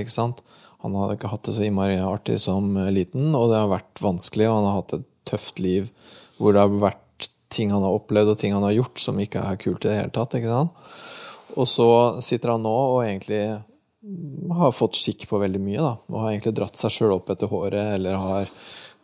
[0.84, 4.50] Han hadde ikke hatt det så innmari artig som liten, og det har vært vanskelig.
[4.50, 5.88] og Han har hatt et tøft liv
[6.36, 7.03] hvor det har vært
[7.54, 9.98] ting han har opplevd og ting han har gjort som ikke er kult i det
[10.00, 10.34] hele tatt.
[10.38, 10.88] ikke sant?
[11.54, 11.86] Og så
[12.24, 13.44] sitter han nå og egentlig
[14.58, 15.80] har fått skikk på veldig mye.
[15.80, 18.50] da, Og har egentlig dratt seg sjøl opp etter håret eller har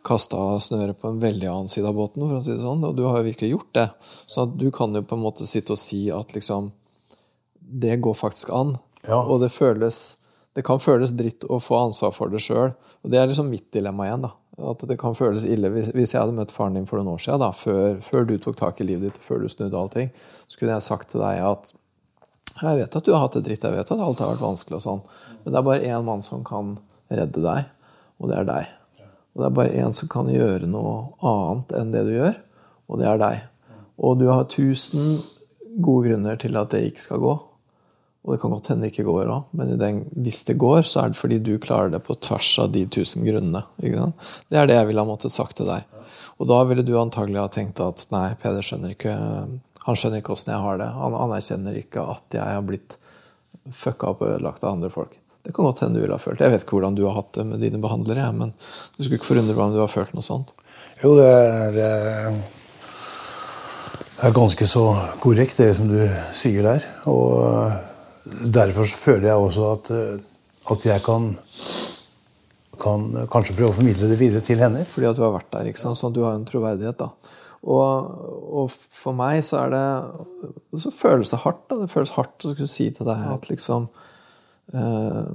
[0.05, 2.21] kasta snøret på en veldig annen side av båten.
[2.27, 3.89] for å si det sånn, Og du har jo virkelig gjort det.
[4.27, 6.71] Så du kan jo på en måte sitte og si at liksom
[7.61, 8.77] Det går faktisk an.
[9.07, 9.21] Ja.
[9.23, 10.17] Og det føles
[10.53, 12.73] Det kan føles dritt å få ansvar for det sjøl.
[13.03, 14.21] Og det er liksom mitt dilemma igjen.
[14.21, 17.15] da, At det kan føles ille hvis, hvis jeg hadde møtt faren din for noen
[17.15, 20.11] år siden, da, før, før du tok tak i livet ditt, før du snudde allting,
[20.17, 21.71] så kunne jeg sagt til deg at
[22.61, 24.81] jeg vet at du har hatt det dritt, jeg vet at alt har vært vanskelig,
[24.81, 25.01] og sånn,
[25.41, 26.75] men det er bare én mann som kan
[27.09, 27.69] redde deg,
[28.21, 28.73] og det er deg.
[29.31, 32.35] Og det er bare én som kan gjøre noe annet enn det du gjør,
[32.91, 33.45] og det er deg.
[34.03, 35.15] Og du har tusen
[35.79, 37.33] gode grunner til at det ikke skal gå.
[38.21, 41.01] Og det kan godt hende det ikke går òg, men den, hvis det går, så
[41.01, 43.63] er det fordi du klarer det på tvers av de tusen grunnene.
[43.81, 45.87] Det er det jeg ville ha måttet sagt til deg.
[46.37, 49.15] Og da ville du antagelig ha tenkt at nei, Peder skjønner ikke
[49.81, 50.91] han skjønner ikke åssen jeg har det.
[50.93, 52.97] Han anerkjenner ikke at jeg har blitt
[53.73, 55.17] fucka opp og ødelagt av andre folk.
[55.41, 56.41] Det kan godt hende du ville ha følt.
[56.41, 59.31] Jeg vet ikke hvordan du har hatt det med dine behandlere, men du skulle ikke
[59.31, 60.53] forundre meg om du har følt noe sånt.
[61.01, 61.31] Jo, det,
[61.73, 61.87] det,
[64.19, 64.85] det er ganske så
[65.23, 65.97] korrekt, det som du
[66.37, 66.85] sier der.
[67.09, 67.89] Og
[68.25, 69.91] derfor føler jeg også at,
[70.73, 71.29] at jeg kan,
[72.81, 74.83] kan kanskje prøve å formidle det videre til henne.
[74.89, 75.99] Fordi at du har vært der, ikke sant?
[75.99, 77.01] så du har en troverdighet.
[77.01, 77.09] da.
[77.61, 78.21] Og,
[78.63, 81.67] og, for meg så er det Så føles det hardt.
[81.69, 83.85] da, Det føles hardt å skulle si til deg at liksom
[84.73, 85.27] eh,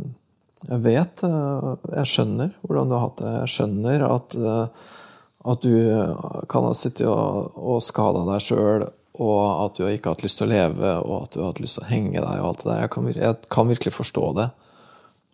[0.67, 1.69] Jeg vet eh,
[2.01, 3.35] Jeg skjønner hvordan du har hatt det.
[3.45, 4.87] Jeg skjønner at eh,
[5.47, 5.75] at du
[6.51, 8.83] kan ha sittet og, og skada deg sjøl,
[9.17, 11.61] og at du ikke har hatt lyst til å leve, og at du har hatt
[11.63, 12.41] lyst til å henge deg.
[12.41, 12.81] og alt det der.
[12.83, 14.47] Jeg kan, jeg kan, virkelig forstå det.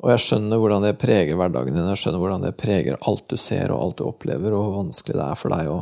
[0.02, 1.88] Og jeg skjønner hvordan det preger hverdagen din.
[1.90, 5.18] Jeg skjønner hvordan det preger alt du ser og alt du opplever, og hvor vanskelig
[5.18, 5.80] det er for deg å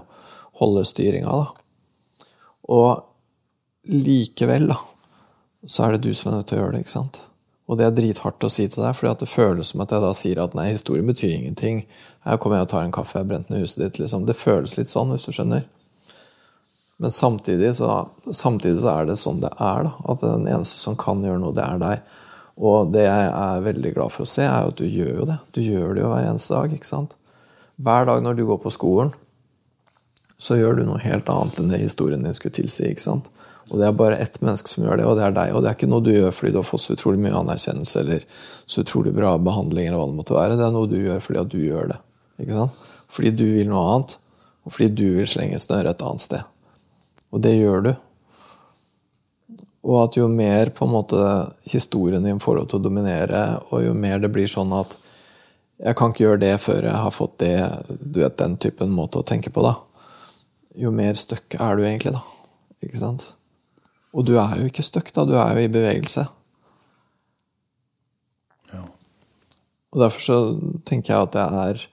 [0.60, 1.40] holde styringa.
[2.70, 4.78] Og likevel, da,
[5.66, 6.84] så er det du som er nødt til å gjøre det.
[6.84, 7.20] ikke sant?
[7.70, 10.14] Og det er drithardt å si til deg, fordi det føles som at jeg da
[10.16, 11.84] sier at nei, historien betyr ingenting.
[12.26, 14.00] Her kommer jeg og tar en kaffe, jeg har brent ned huset ditt.
[14.02, 14.24] liksom.
[14.26, 15.68] Det føles litt sånn, hvis du skjønner.
[17.00, 19.86] Men samtidig så, samtidig så, er det sånn det er.
[19.86, 22.18] da, At den eneste som kan gjøre noe, det er deg.
[22.60, 25.38] Og det jeg er veldig glad for å se, er at du gjør jo det.
[25.56, 26.74] Du gjør det jo hver eneste dag.
[26.76, 27.16] ikke sant?
[27.80, 29.14] Hver dag når du går på skolen,
[30.40, 32.90] så gjør du noe helt annet enn det historien din skulle tilsi.
[32.90, 33.32] ikke sant?
[33.70, 35.54] Og det er bare ett menneske som gjør det, og det er deg.
[35.54, 38.04] Og det er ikke noe du gjør fordi du har fått så utrolig mye anerkjennelse
[38.04, 38.28] eller
[38.68, 40.60] så utrolig bra behandling, eller hva det måtte være.
[40.60, 42.00] Det er noe du gjør fordi at du gjør det.
[42.44, 42.88] ikke sant?
[43.10, 44.16] Fordi du vil noe annet,
[44.66, 46.56] og fordi du vil slenge snøret et annet sted.
[47.30, 47.92] Og det gjør du.
[49.90, 51.20] Og at jo mer på en måte
[51.70, 54.98] historien din får lov til å dominere, og jo mer det blir sånn at
[55.80, 57.54] jeg kan ikke gjøre det før jeg har fått det,
[57.88, 59.78] du vet, den typen måte å tenke på, da
[60.78, 62.22] jo mer støkk er du egentlig, da.
[62.84, 63.26] Ikke sant?
[64.14, 65.26] Og du er jo ikke støkk, da.
[65.26, 66.26] Du er jo i bevegelse.
[68.72, 68.84] Ja.
[69.90, 70.38] Og derfor så
[70.88, 71.86] tenker jeg at det er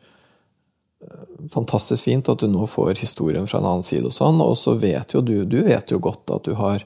[1.53, 4.07] fantastisk fint at du nå får historien fra en annen side.
[4.09, 6.83] Og sånn, og så vet jo du du vet jo godt at du har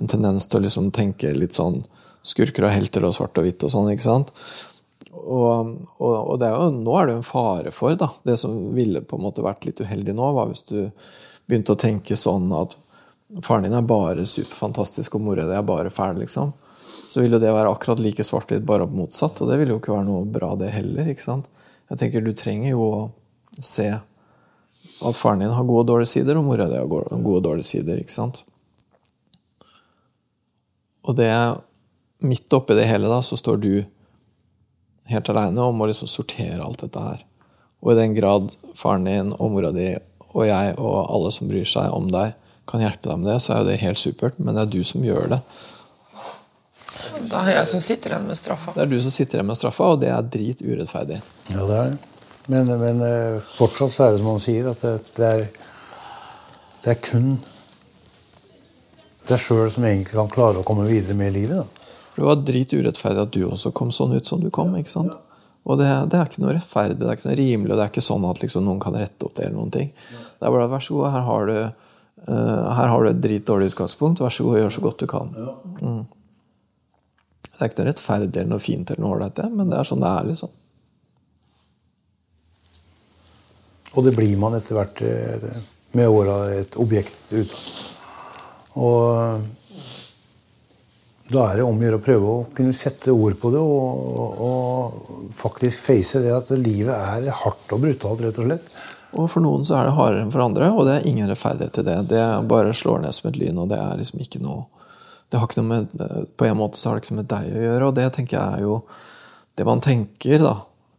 [0.00, 1.82] en tendens til å liksom tenke litt sånn
[2.24, 3.90] skurker og helter og svart og hvitt og sånn.
[3.92, 4.32] ikke sant?
[5.12, 8.54] Og, og, og er jo, nå er det jo en fare for da, Det som
[8.72, 10.78] ville på en måte vært litt uheldig nå, var hvis du
[11.44, 12.78] begynte å tenke sånn at
[13.44, 16.52] faren din er bare superfantastisk, og mora di er bare fæl, liksom.
[17.12, 19.40] Så ville det være akkurat like svart-hvitt, bare motsatt.
[19.44, 21.10] Og det ville jo ikke være noe bra, det heller.
[21.12, 21.48] ikke sant?
[21.90, 23.00] Jeg tenker Du trenger jo å
[23.58, 23.88] se
[25.02, 27.68] at faren din har gode og dårlige sider, og mora di har gode og dårlige
[27.68, 27.98] sider.
[27.98, 28.44] ikke sant?
[31.02, 31.32] Og det
[32.22, 33.72] midt oppi det hele da, så står du
[35.10, 37.24] helt aleine og må liksom sortere alt dette her.
[37.82, 39.90] Og i den grad faren din og mora di
[40.32, 42.36] og jeg og alle som bryr seg om deg,
[42.70, 44.38] kan hjelpe deg med det, så er jo det helt supert.
[44.38, 45.40] Men det er du som gjør det.
[47.28, 48.72] Da er jeg som sitter igjen med straffa.
[48.76, 51.18] Det er du som sitter igjen med straffa, og det er drit urettferdig.
[51.50, 52.11] Ja, det er det.
[52.50, 55.44] Men, men eh, fortsatt så er det som han sier, at det, det er
[56.82, 57.36] det er kun
[59.28, 61.60] deg sjøl som egentlig kan klare å komme videre med livet.
[61.60, 61.90] da.
[62.16, 64.74] Det var drit urettferdig at du også kom sånn ut som du kom.
[64.76, 65.14] ikke sant?
[65.62, 67.92] Og det, det, er ikke noe rettferdig, det er ikke noe rimelig, og det er
[67.92, 69.46] ikke sånn at liksom noen kan rette opp det.
[69.46, 69.92] eller noen ting.
[69.94, 71.54] Det er bare vær så god, her har du,
[72.26, 74.24] uh, her har du et dritdårlig utgangspunkt.
[74.24, 75.30] Vær så god, gjør så godt du kan.
[75.78, 76.02] Mm.
[77.46, 80.02] Det er ikke noe rettferdig eller noe fint eller noe ålreit, men det er sånn
[80.02, 80.28] det er.
[80.32, 80.50] liksom.
[83.92, 85.48] Og det blir man etter hvert eh,
[85.96, 87.52] med åra et objekt ut.
[88.80, 89.42] Og
[91.32, 94.40] da er det om å gjøre å prøve å kunne sette ord på det og,
[94.46, 94.96] og,
[95.36, 98.72] faktisk face det at livet er hardt og brutalt, rett og slett.
[99.12, 101.74] Og for noen så er det hardere enn for andre, og det er ingen rettferdighet
[101.76, 101.96] til det.
[102.12, 104.68] Det bare slår ned som et lyn, og det er liksom ikke noe
[105.32, 105.92] det har ikke noe med,
[106.36, 108.36] På en måte så har det ikke noe med deg å gjøre, og det tenker
[108.36, 108.74] jeg er jo
[109.56, 110.52] Det man tenker, da,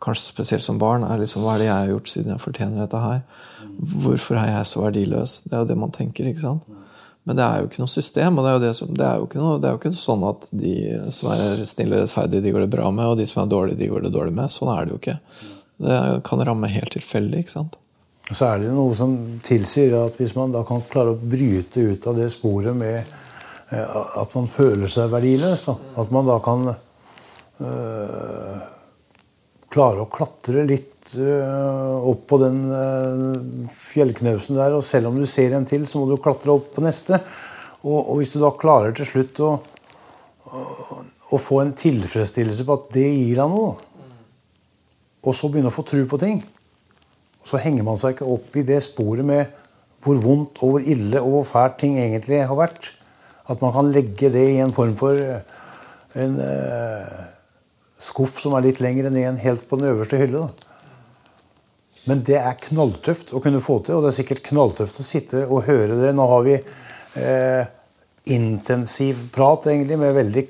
[0.04, 2.84] kanskje spesielt som barn, er liksom hva er det jeg har gjort siden jeg fortjener
[2.84, 3.22] dette her?
[4.04, 5.38] Hvorfor er jeg så verdiløs?
[5.48, 6.28] Det er jo det man tenker.
[6.30, 6.68] ikke sant?
[7.24, 8.38] Men det er jo ikke noe system.
[8.38, 10.74] og Det er jo, ikke, ikke sånn at de
[11.16, 13.80] som er snille og rettferdige, de går det bra med, og de som er dårlige,
[13.80, 14.52] de går det dårlig med.
[14.52, 15.18] Sånn er det jo ikke.
[15.84, 17.46] Det kan ramme helt tilfeldig.
[17.46, 17.80] ikke sant?
[18.32, 22.08] Så er det noe som tilsier at hvis man da kan klare å bryte ut
[22.08, 26.70] av det sporet med eh, at man føler seg verdiløs, da, at man da kan
[26.72, 28.62] øh,
[29.74, 34.76] klare å klatre litt uh, opp på den uh, fjellknausen der.
[34.78, 37.20] Og selv om du ser en til, så må du klatre opp på neste.
[37.84, 39.50] Og, hvis du da klarer til slutt å,
[40.48, 43.74] å, få en tilfredsstillelse på at det gir deg noe.
[45.24, 46.40] Og så begynne å få tro på ting.
[47.44, 49.60] Så henger man seg ikke opp i det sporet med
[50.04, 52.92] hvor vondt og hvor ille og hvor fælt ting egentlig har vært.
[53.52, 55.44] At man kan legge det i en form for eh,
[56.24, 56.38] en
[58.04, 60.48] skuff som er litt lengre ned enn helt på den øverste hylle.
[60.48, 60.74] Da.
[62.10, 65.46] Men det er knalltøft å kunne få til, og det er sikkert knalltøft å sitte
[65.48, 66.12] og høre det.
[66.16, 67.64] Nå har vi eh,
[68.36, 70.46] intensiv prat egentlig med veldig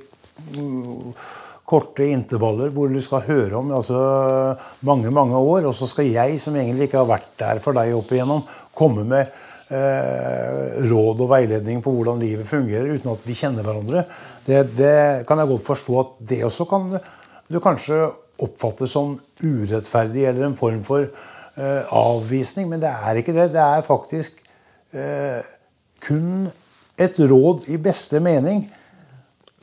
[0.57, 1.13] mm,
[1.69, 4.01] korte intervaller hvor du skal høre om altså,
[4.89, 5.69] mange mange år.
[5.69, 8.41] Og så skal jeg, som egentlig ikke har vært der for deg opp igjennom,
[8.73, 9.29] komme med
[9.69, 14.07] eh, råd og veiledning på hvordan livet fungerer uten at vi kjenner hverandre.
[14.41, 14.95] Det, det
[15.29, 16.95] kan jeg godt forstå at det også kan
[17.53, 17.99] du kanskje
[18.43, 22.69] oppfatter som urettferdig eller en form for eh, avvisning.
[22.71, 23.51] Men det er ikke det.
[23.53, 24.39] Det er faktisk
[24.91, 25.41] eh,
[26.03, 26.49] kun
[26.97, 28.65] et råd i beste mening.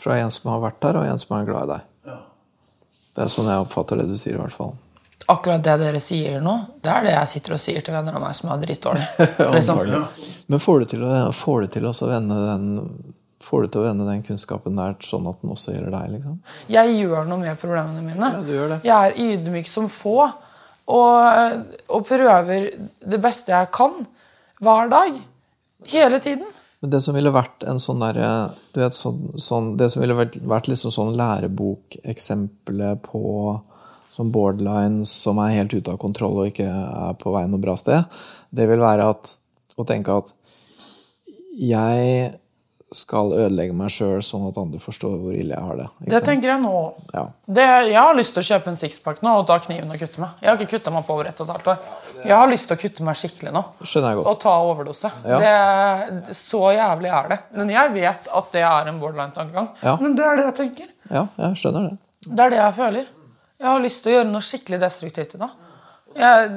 [0.00, 1.86] Fra en som har vært der, og en som er glad i deg.
[3.10, 4.38] Det er sånn jeg oppfatter det du sier.
[4.38, 4.72] i hvert fall.
[5.30, 8.22] Akkurat det dere sier nå, det er det jeg sitter og sier til venner av
[8.24, 9.26] meg som er drittdårlige.
[9.54, 9.82] liksom.
[10.50, 12.70] Men får du til å, får du til å vende den
[13.40, 16.14] Får du til å vende den kunnskapen der sånn at den også gjelder deg?
[16.18, 16.38] liksom?
[16.68, 18.30] Jeg gjør noe med problemene mine.
[18.36, 18.80] Ja, du gjør det.
[18.84, 20.28] Jeg er ydmyk som få.
[20.90, 24.02] Og, og prøver det beste jeg kan
[24.60, 25.16] hver dag.
[25.88, 26.48] Hele tiden.
[26.80, 30.68] Men det som ville vært en sånn derre sånn, sånn, Det som ville vært, vært
[30.70, 33.22] liksom sånn lærebokeksempelet på
[34.10, 37.76] som borderlines som er helt ute av kontroll og ikke er på vei noe bra
[37.78, 38.08] sted,
[38.50, 39.36] det vil være at,
[39.78, 40.32] å tenke at
[41.60, 42.32] jeg
[42.90, 45.86] skal ødelegge meg sjøl sånn at andre forstår hvor ille jeg har det.
[46.02, 46.26] det sant?
[46.26, 46.78] tenker jeg nå.
[47.14, 47.22] Ja.
[47.46, 50.22] Det, jeg har lyst til å kjøpe en sixpack nå og ta kniven og kutte
[50.22, 50.40] meg.
[50.42, 51.84] Jeg har ikke kutta meg på over ett og et halvt år.
[52.24, 53.62] Jeg har lyst til å kutte meg skikkelig nå.
[53.80, 54.32] Skjønner jeg godt.
[54.32, 55.12] Og ta overdose.
[55.22, 55.38] Ja.
[55.44, 57.40] Det, så jævlig er det.
[57.60, 59.72] Men jeg vet at det er en borderline-tankegang.
[59.86, 59.96] Ja.
[60.02, 60.92] Men det er det jeg tenker.
[61.10, 61.96] Ja, jeg skjønner det.
[62.26, 63.10] Det er det jeg føler.
[63.60, 65.66] Jeg har lyst til å gjøre noe skikkelig destruktivt i dag.
[66.18, 66.48] Jeg,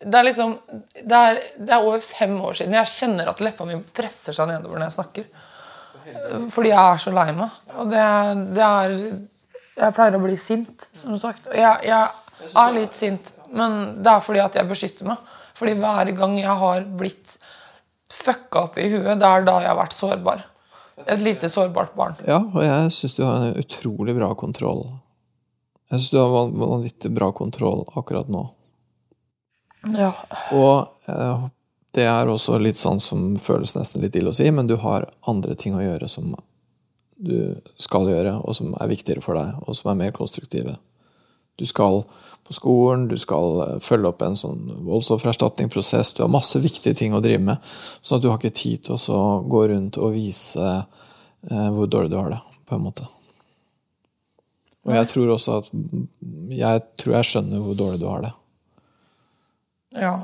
[0.00, 2.78] det er liksom det er, det er over fem år siden.
[2.80, 5.26] Jeg kjenner at leppa mi presser seg nedover når jeg snakker.
[6.52, 7.56] Fordi jeg er så lei meg.
[7.76, 8.04] Og det,
[8.56, 8.94] det, er
[9.76, 11.48] Jeg pleier å bli sint, som sagt.
[11.50, 15.32] Og jeg, jeg, er litt sint, men det er fordi at jeg beskytter meg.
[15.56, 17.38] Fordi hver gang jeg har blitt
[18.12, 20.44] fucka opp i huet, det er da jeg har vært sårbar.
[21.04, 22.16] Et lite sårbart barn.
[22.24, 24.86] Ja, og jeg syns du har en utrolig bra kontroll.
[25.90, 28.46] Jeg syns du har vanvittig bra kontroll akkurat nå.
[29.94, 30.10] Ja.
[30.56, 31.50] Og jeg
[31.96, 35.08] det er også litt sånn som føles nesten litt ille å si, men du har
[35.30, 36.34] andre ting å gjøre som
[37.16, 40.76] du skal gjøre, og som er viktigere for deg, og som er mer konstruktive.
[41.56, 42.02] Du skal
[42.46, 46.12] på skolen, du skal eh, følge opp en sånn voldsoffererstatningsprosess.
[46.14, 47.72] Du har masse viktige ting å drive med,
[48.04, 52.12] sånn at du har ikke tid til å gå rundt og vise eh, hvor dårlig
[52.12, 53.08] du har det, på en måte.
[54.86, 55.70] Og jeg tror også at
[56.54, 58.34] Jeg tror jeg skjønner hvor dårlig du har det.
[59.96, 60.14] Ja.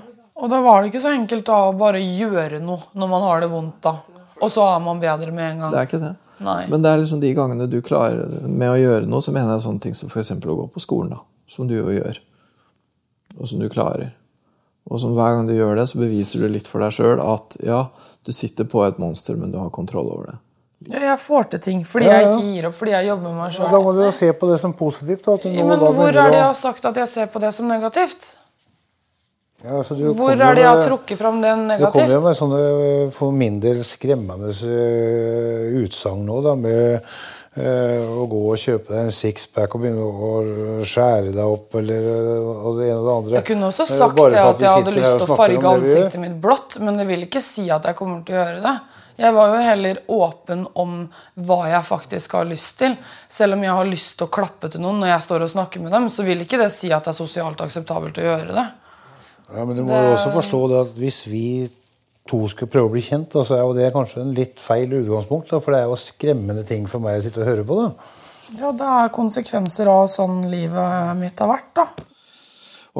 [0.42, 3.44] Og da var det ikke så enkelt da å bare gjøre noe når man har
[3.44, 3.78] det vondt.
[3.84, 3.94] da.
[4.42, 5.74] Og så er man bedre med en gang.
[5.74, 6.14] Det er ikke det.
[6.42, 6.64] Nei.
[6.70, 9.66] Men det er liksom de gangene du klarer med å gjøre noe, så mener jeg
[9.68, 10.32] sånne ting som f.eks.
[10.34, 11.14] å gå på skolen.
[11.14, 12.18] da, Som du jo gjør.
[13.38, 14.10] Og som du klarer.
[14.90, 17.54] Og som hver gang du gjør det, så beviser du litt for deg sjøl at
[17.62, 17.84] ja,
[18.26, 20.40] du sitter på et monster, men du har kontroll over det.
[20.90, 22.22] Ja, jeg får til ting fordi ja, ja.
[22.24, 23.68] jeg ikke gir opp, fordi jeg jobber med meg sjøl.
[23.70, 25.22] Da må du jo se på det som positivt.
[25.22, 28.32] Da, men hvor er det jeg har sagt at jeg ser på det som negativt?
[29.62, 31.92] Ja, altså Hvor er det jeg har trukket fram den negativt?
[31.92, 32.62] Du kommer jo med sånne
[33.14, 39.04] for min del skremmende uh, utsagn nå, da, med uh, å gå og kjøpe deg
[39.04, 40.32] en sixpack og begynne å
[40.88, 43.36] skjære deg opp, eller og det ene og det andre.
[43.38, 46.80] Jeg kunne også sagt det at jeg hadde lyst til å farge ansiktet mitt blått,
[46.82, 48.76] men det vil ikke si at jeg kommer til å gjøre det.
[49.22, 51.02] Jeg var jo heller åpen om
[51.46, 52.96] hva jeg faktisk har lyst til.
[53.30, 55.84] Selv om jeg har lyst til å klappe til noen når jeg står og snakker
[55.84, 58.70] med dem, så vil ikke det si at det er sosialt akseptabelt å gjøre det.
[59.52, 61.46] Ja, Men du må jo også forstå det at hvis vi
[62.28, 65.50] to skulle prøve å bli kjent, så er jo det kanskje en litt feil utgangspunkt.
[65.50, 67.78] Da, for det er jo skremmende ting for meg å sitte og høre på.
[67.82, 67.90] da.
[68.60, 71.86] Ja, det er konsekvenser av sånn livet mitt har vært, da.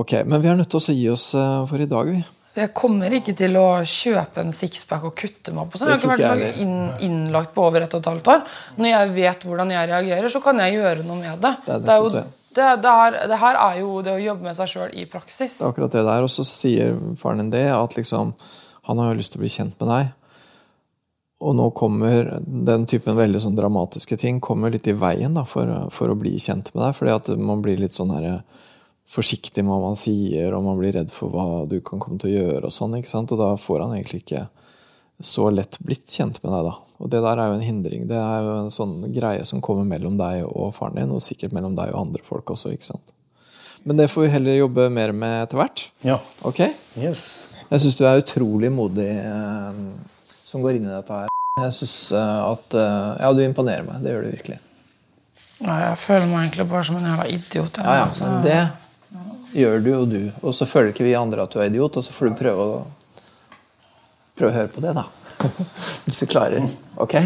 [0.01, 2.23] Ok, Men vi er nødt til å gi oss eh, for i dag, vi.
[2.53, 5.89] Jeg kommer ikke til å kjøpe en sixpack og kutte meg på sånn.
[5.89, 8.43] Jeg har ikke vært inn, innlagt på over et og et halvt år.
[8.77, 11.53] Når jeg vet hvordan jeg reagerer, så kan jeg gjøre noe med det.
[11.65, 14.47] Det er, det er jo det, det, her, det, her er jo det å jobbe
[14.49, 15.59] med seg sjøl i praksis.
[15.59, 16.27] Det er akkurat det der.
[16.27, 18.35] Og så sier faren din det, at liksom,
[18.89, 20.11] han har lyst til å bli kjent med deg.
[21.43, 25.71] Og nå kommer den typen veldig sånn dramatiske ting kommer litt i veien da, for,
[25.91, 26.99] for, å bli kjent med deg.
[26.99, 28.45] fordi at man blir litt sånn her,
[29.11, 32.31] forsiktig med hva man sier, og man blir redd for hva du kan komme til
[32.31, 32.69] å gjøre.
[32.69, 33.35] Og sånn, ikke sant?
[33.35, 34.47] Og da får han egentlig ikke
[35.23, 36.75] så lett blitt kjent med deg, da.
[37.03, 38.05] Og det der er jo en hindring.
[38.11, 41.55] Det er jo en sånn greie som kommer mellom deg og faren din, og sikkert
[41.57, 43.15] mellom deg og andre folk også, ikke sant.
[43.83, 45.83] Men det får vi heller jobbe mer med etter hvert.
[46.07, 46.21] Ja.
[46.47, 46.61] Ok?
[47.01, 47.23] Yes.
[47.73, 49.81] Jeg syns du er utrolig modig eh,
[50.47, 51.33] som går inn i dette her.
[51.59, 53.99] Jeg syns eh, at eh, Ja, du imponerer meg.
[54.05, 54.61] Det gjør du virkelig.
[55.63, 57.77] Ja, jeg føler meg egentlig bare som en jævla idiot.
[57.81, 58.31] jeg, Ja, ja, altså.
[58.31, 60.21] men det gjør du og du.
[60.47, 62.69] Og så føler ikke vi andre at du er idiot, og så får du prøve
[62.71, 62.83] å
[64.39, 65.05] Prøve å høre på det, da.
[66.07, 66.65] Hvis du klarer.
[66.97, 67.19] Ok?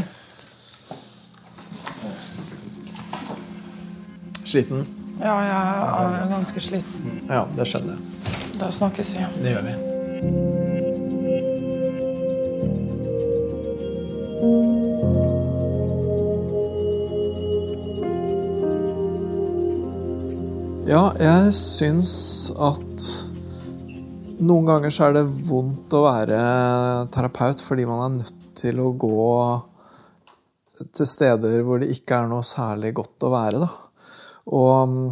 [4.47, 4.87] Sliten?
[5.21, 7.21] Ja, jeg er ganske sliten.
[7.31, 8.33] Ja, det skjønner jeg.
[8.61, 9.25] Da snakkes vi.
[9.43, 9.77] Det gjør vi.
[20.87, 22.13] Ja, jeg syns
[22.63, 23.07] at
[24.39, 26.41] noen ganger så er det vondt å være
[27.15, 29.31] terapeut fordi man er nødt til å gå
[30.97, 33.63] til steder hvor det ikke er noe særlig godt å være.
[33.65, 33.71] Da.
[34.53, 35.05] Og mm,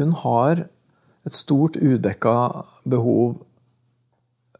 [0.00, 0.64] hun har
[1.26, 2.34] et stort udekka
[2.88, 3.40] behov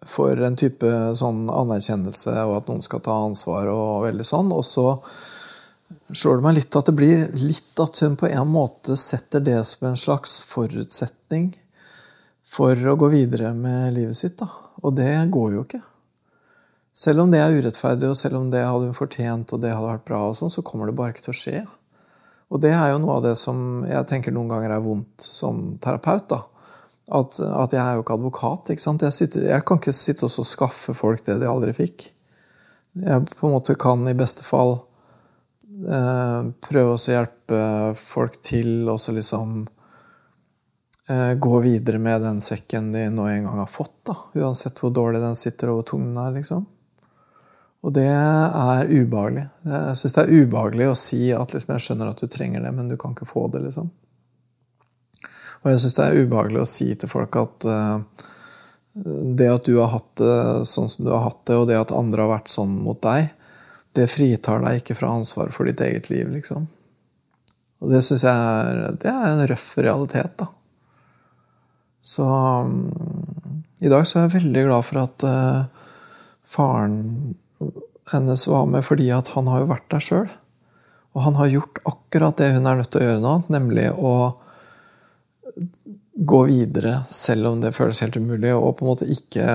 [0.08, 4.50] for en type sånn anerkjennelse og at noen skal ta ansvar og veldig sånn.
[4.56, 4.86] Og så
[6.10, 9.60] slår det meg litt at det blir litt at hun på en måte setter det
[9.68, 11.52] som en slags forutsetning
[12.50, 14.38] for å gå videre med livet sitt.
[14.40, 14.48] Da.
[14.82, 15.82] Og det går jo ikke.
[17.00, 19.92] Selv om det er urettferdig, og selv om det hadde hun fortjent, og det hadde
[19.92, 21.60] vært bra, og sånn, så kommer det bare ikke til å skje.
[22.50, 25.62] Og det er jo noe av det som jeg tenker noen ganger er vondt som
[25.82, 26.26] terapeut.
[26.32, 26.42] da.
[27.10, 28.72] At, at jeg er jo ikke advokat.
[28.74, 29.06] ikke sant?
[29.06, 32.10] Jeg, sitter, jeg kan ikke sitte og skaffe folk det de aldri fikk.
[32.98, 34.80] Jeg på en måte kan i beste fall
[35.86, 37.60] eh, prøve å hjelpe
[37.98, 39.62] folk til å liksom
[41.42, 43.96] gå videre med den sekken de nå en gang har fått.
[44.06, 46.30] da, Uansett hvor dårlig den sitter og hvor tung den er.
[46.36, 46.68] liksom.
[47.80, 49.46] Og det er ubehagelig.
[49.64, 52.72] Jeg syns det er ubehagelig å si at liksom, jeg skjønner at du trenger det,
[52.76, 53.62] men du kan ikke få det.
[53.64, 53.88] liksom.
[55.62, 58.26] Og jeg syns det er ubehagelig å si til folk at uh,
[59.36, 60.36] det at du har hatt det
[60.68, 63.32] sånn som du har hatt det, og det at andre har vært sånn mot deg,
[63.96, 66.68] det fritar deg ikke fra ansvaret for ditt eget liv, liksom.
[67.80, 70.50] Og det syns jeg er, det er en røff realitet, da.
[72.02, 72.92] Så um,
[73.80, 75.88] i dag så er jeg veldig glad for at uh,
[76.48, 77.34] faren
[78.10, 80.30] hennes var med, fordi at han har jo vært der sjøl.
[81.14, 84.14] Og han har gjort akkurat det hun er nødt til å gjøre nå, nemlig å
[86.20, 89.46] gå videre selv om det føles helt umulig, og på en måte ikke,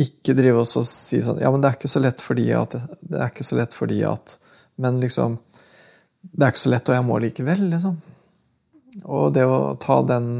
[0.00, 2.76] ikke drive oss og si sånn Ja, men det er ikke så lett fordi at
[2.78, 4.36] Det er ikke så lett fordi at
[4.80, 5.34] Men liksom
[6.22, 7.98] Det er ikke så lett, og jeg må likevel, liksom.
[9.04, 10.30] Og det å ta den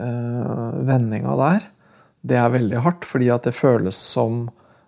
[0.00, 1.66] uh, vendinga der,
[2.26, 4.46] det er veldig hardt, fordi at det føles som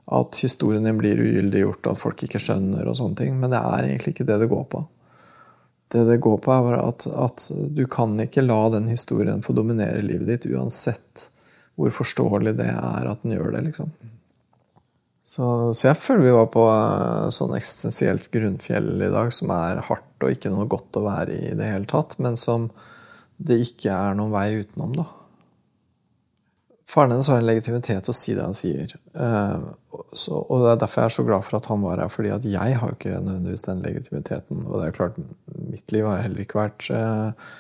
[0.08, 3.34] at historien din blir ugyldiggjort, at folk ikke skjønner, og sånne ting.
[3.38, 4.82] Men det er egentlig ikke det det går på.
[5.92, 10.00] Det det går på, er at, at du kan ikke la den historien få dominere
[10.04, 11.28] livet ditt, uansett
[11.78, 13.68] hvor forståelig det er at den gjør det.
[13.68, 13.92] liksom.
[15.28, 15.44] Så,
[15.76, 20.24] så jeg føler vi var på eh, sånn eksistensielt grunnfjell i dag, som er hardt
[20.24, 22.70] og ikke noe godt å være i i det hele tatt, men som
[23.38, 24.96] det ikke er noen vei utenom.
[24.98, 25.06] da.
[26.88, 28.94] Faren hennes har en legitimitet til å si det han sier.
[29.12, 29.64] Eh,
[30.16, 32.30] så, og Det er derfor jeg er så glad for at han var her, fordi
[32.32, 34.62] at jeg har jo ikke nødvendigvis den legitimiteten.
[34.64, 35.18] Og det er klart,
[35.68, 37.50] mitt liv har heller ikke vært eh,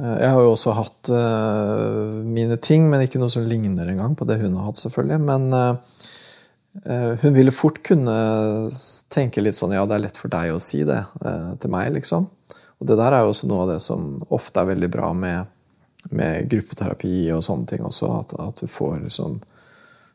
[0.00, 1.12] eh, Jeg har jo også hatt
[2.26, 5.20] mine ting, men ikke noe som ligner engang på det hun har hatt, selvfølgelig.
[5.30, 5.78] Men
[7.20, 8.12] hun ville fort kunne
[9.12, 11.02] tenke litt sånn Ja, det er lett for deg å si det
[11.60, 12.30] til meg, liksom.
[12.82, 15.52] Og det der er jo også noe av det som ofte er veldig bra med
[16.10, 18.10] med gruppeterapi og sånne ting også.
[18.20, 19.40] At, at du får liksom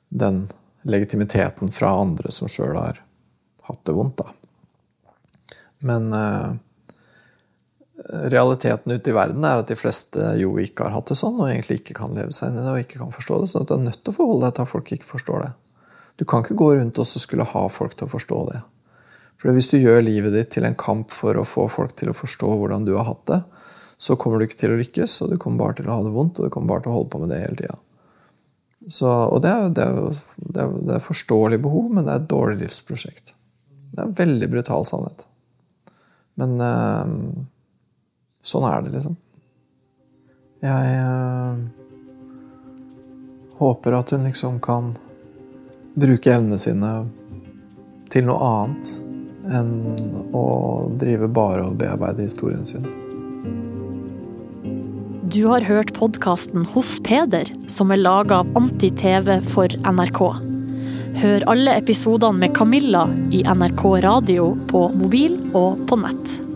[0.10, 0.46] den
[0.88, 3.02] legitimiteten fra andre som sjøl har
[3.68, 4.24] hatt det vondt.
[4.24, 5.58] da.
[5.88, 6.50] Men eh,
[8.32, 11.50] realiteten ute i verden er at de fleste jo ikke har hatt det sånn, og
[11.50, 13.52] egentlig ikke kan leve seg inn i det og ikke kan forstå det.
[13.52, 15.54] Så du er nødt til å forholde deg til at folk ikke forstår det.
[16.18, 18.64] Du kan ikke gå rundt og skulle ha folk til å forstå det.
[19.38, 22.18] For hvis du gjør livet ditt til en kamp for å få folk til å
[22.18, 23.42] forstå hvordan du har hatt det,
[23.98, 26.14] så kommer du ikke til å lykkes, og du kommer bare til å ha det
[26.14, 27.78] vondt, og du kommer bare til å holde på med det hele tida.
[29.08, 29.88] Og det er, det,
[30.38, 33.34] det, det er forståelig behov, men det er et dårlig livsprosjekt.
[33.92, 35.26] Det er en veldig brutal sannhet.
[36.38, 37.16] Men eh,
[38.46, 39.18] sånn er det, liksom.
[40.62, 41.58] Jeg eh,
[43.58, 44.94] håper at hun liksom kan
[45.98, 46.94] bruke evnene sine
[48.14, 49.07] til noe annet
[49.54, 50.46] enn å
[51.00, 52.88] drive bare og bearbeide historien sin.
[55.28, 60.22] Du har hørt podkasten Hos Peder, som er laga av Anti-TV for NRK.
[61.18, 66.47] Hør alle episodene med Camilla i NRK radio på mobil og på nett.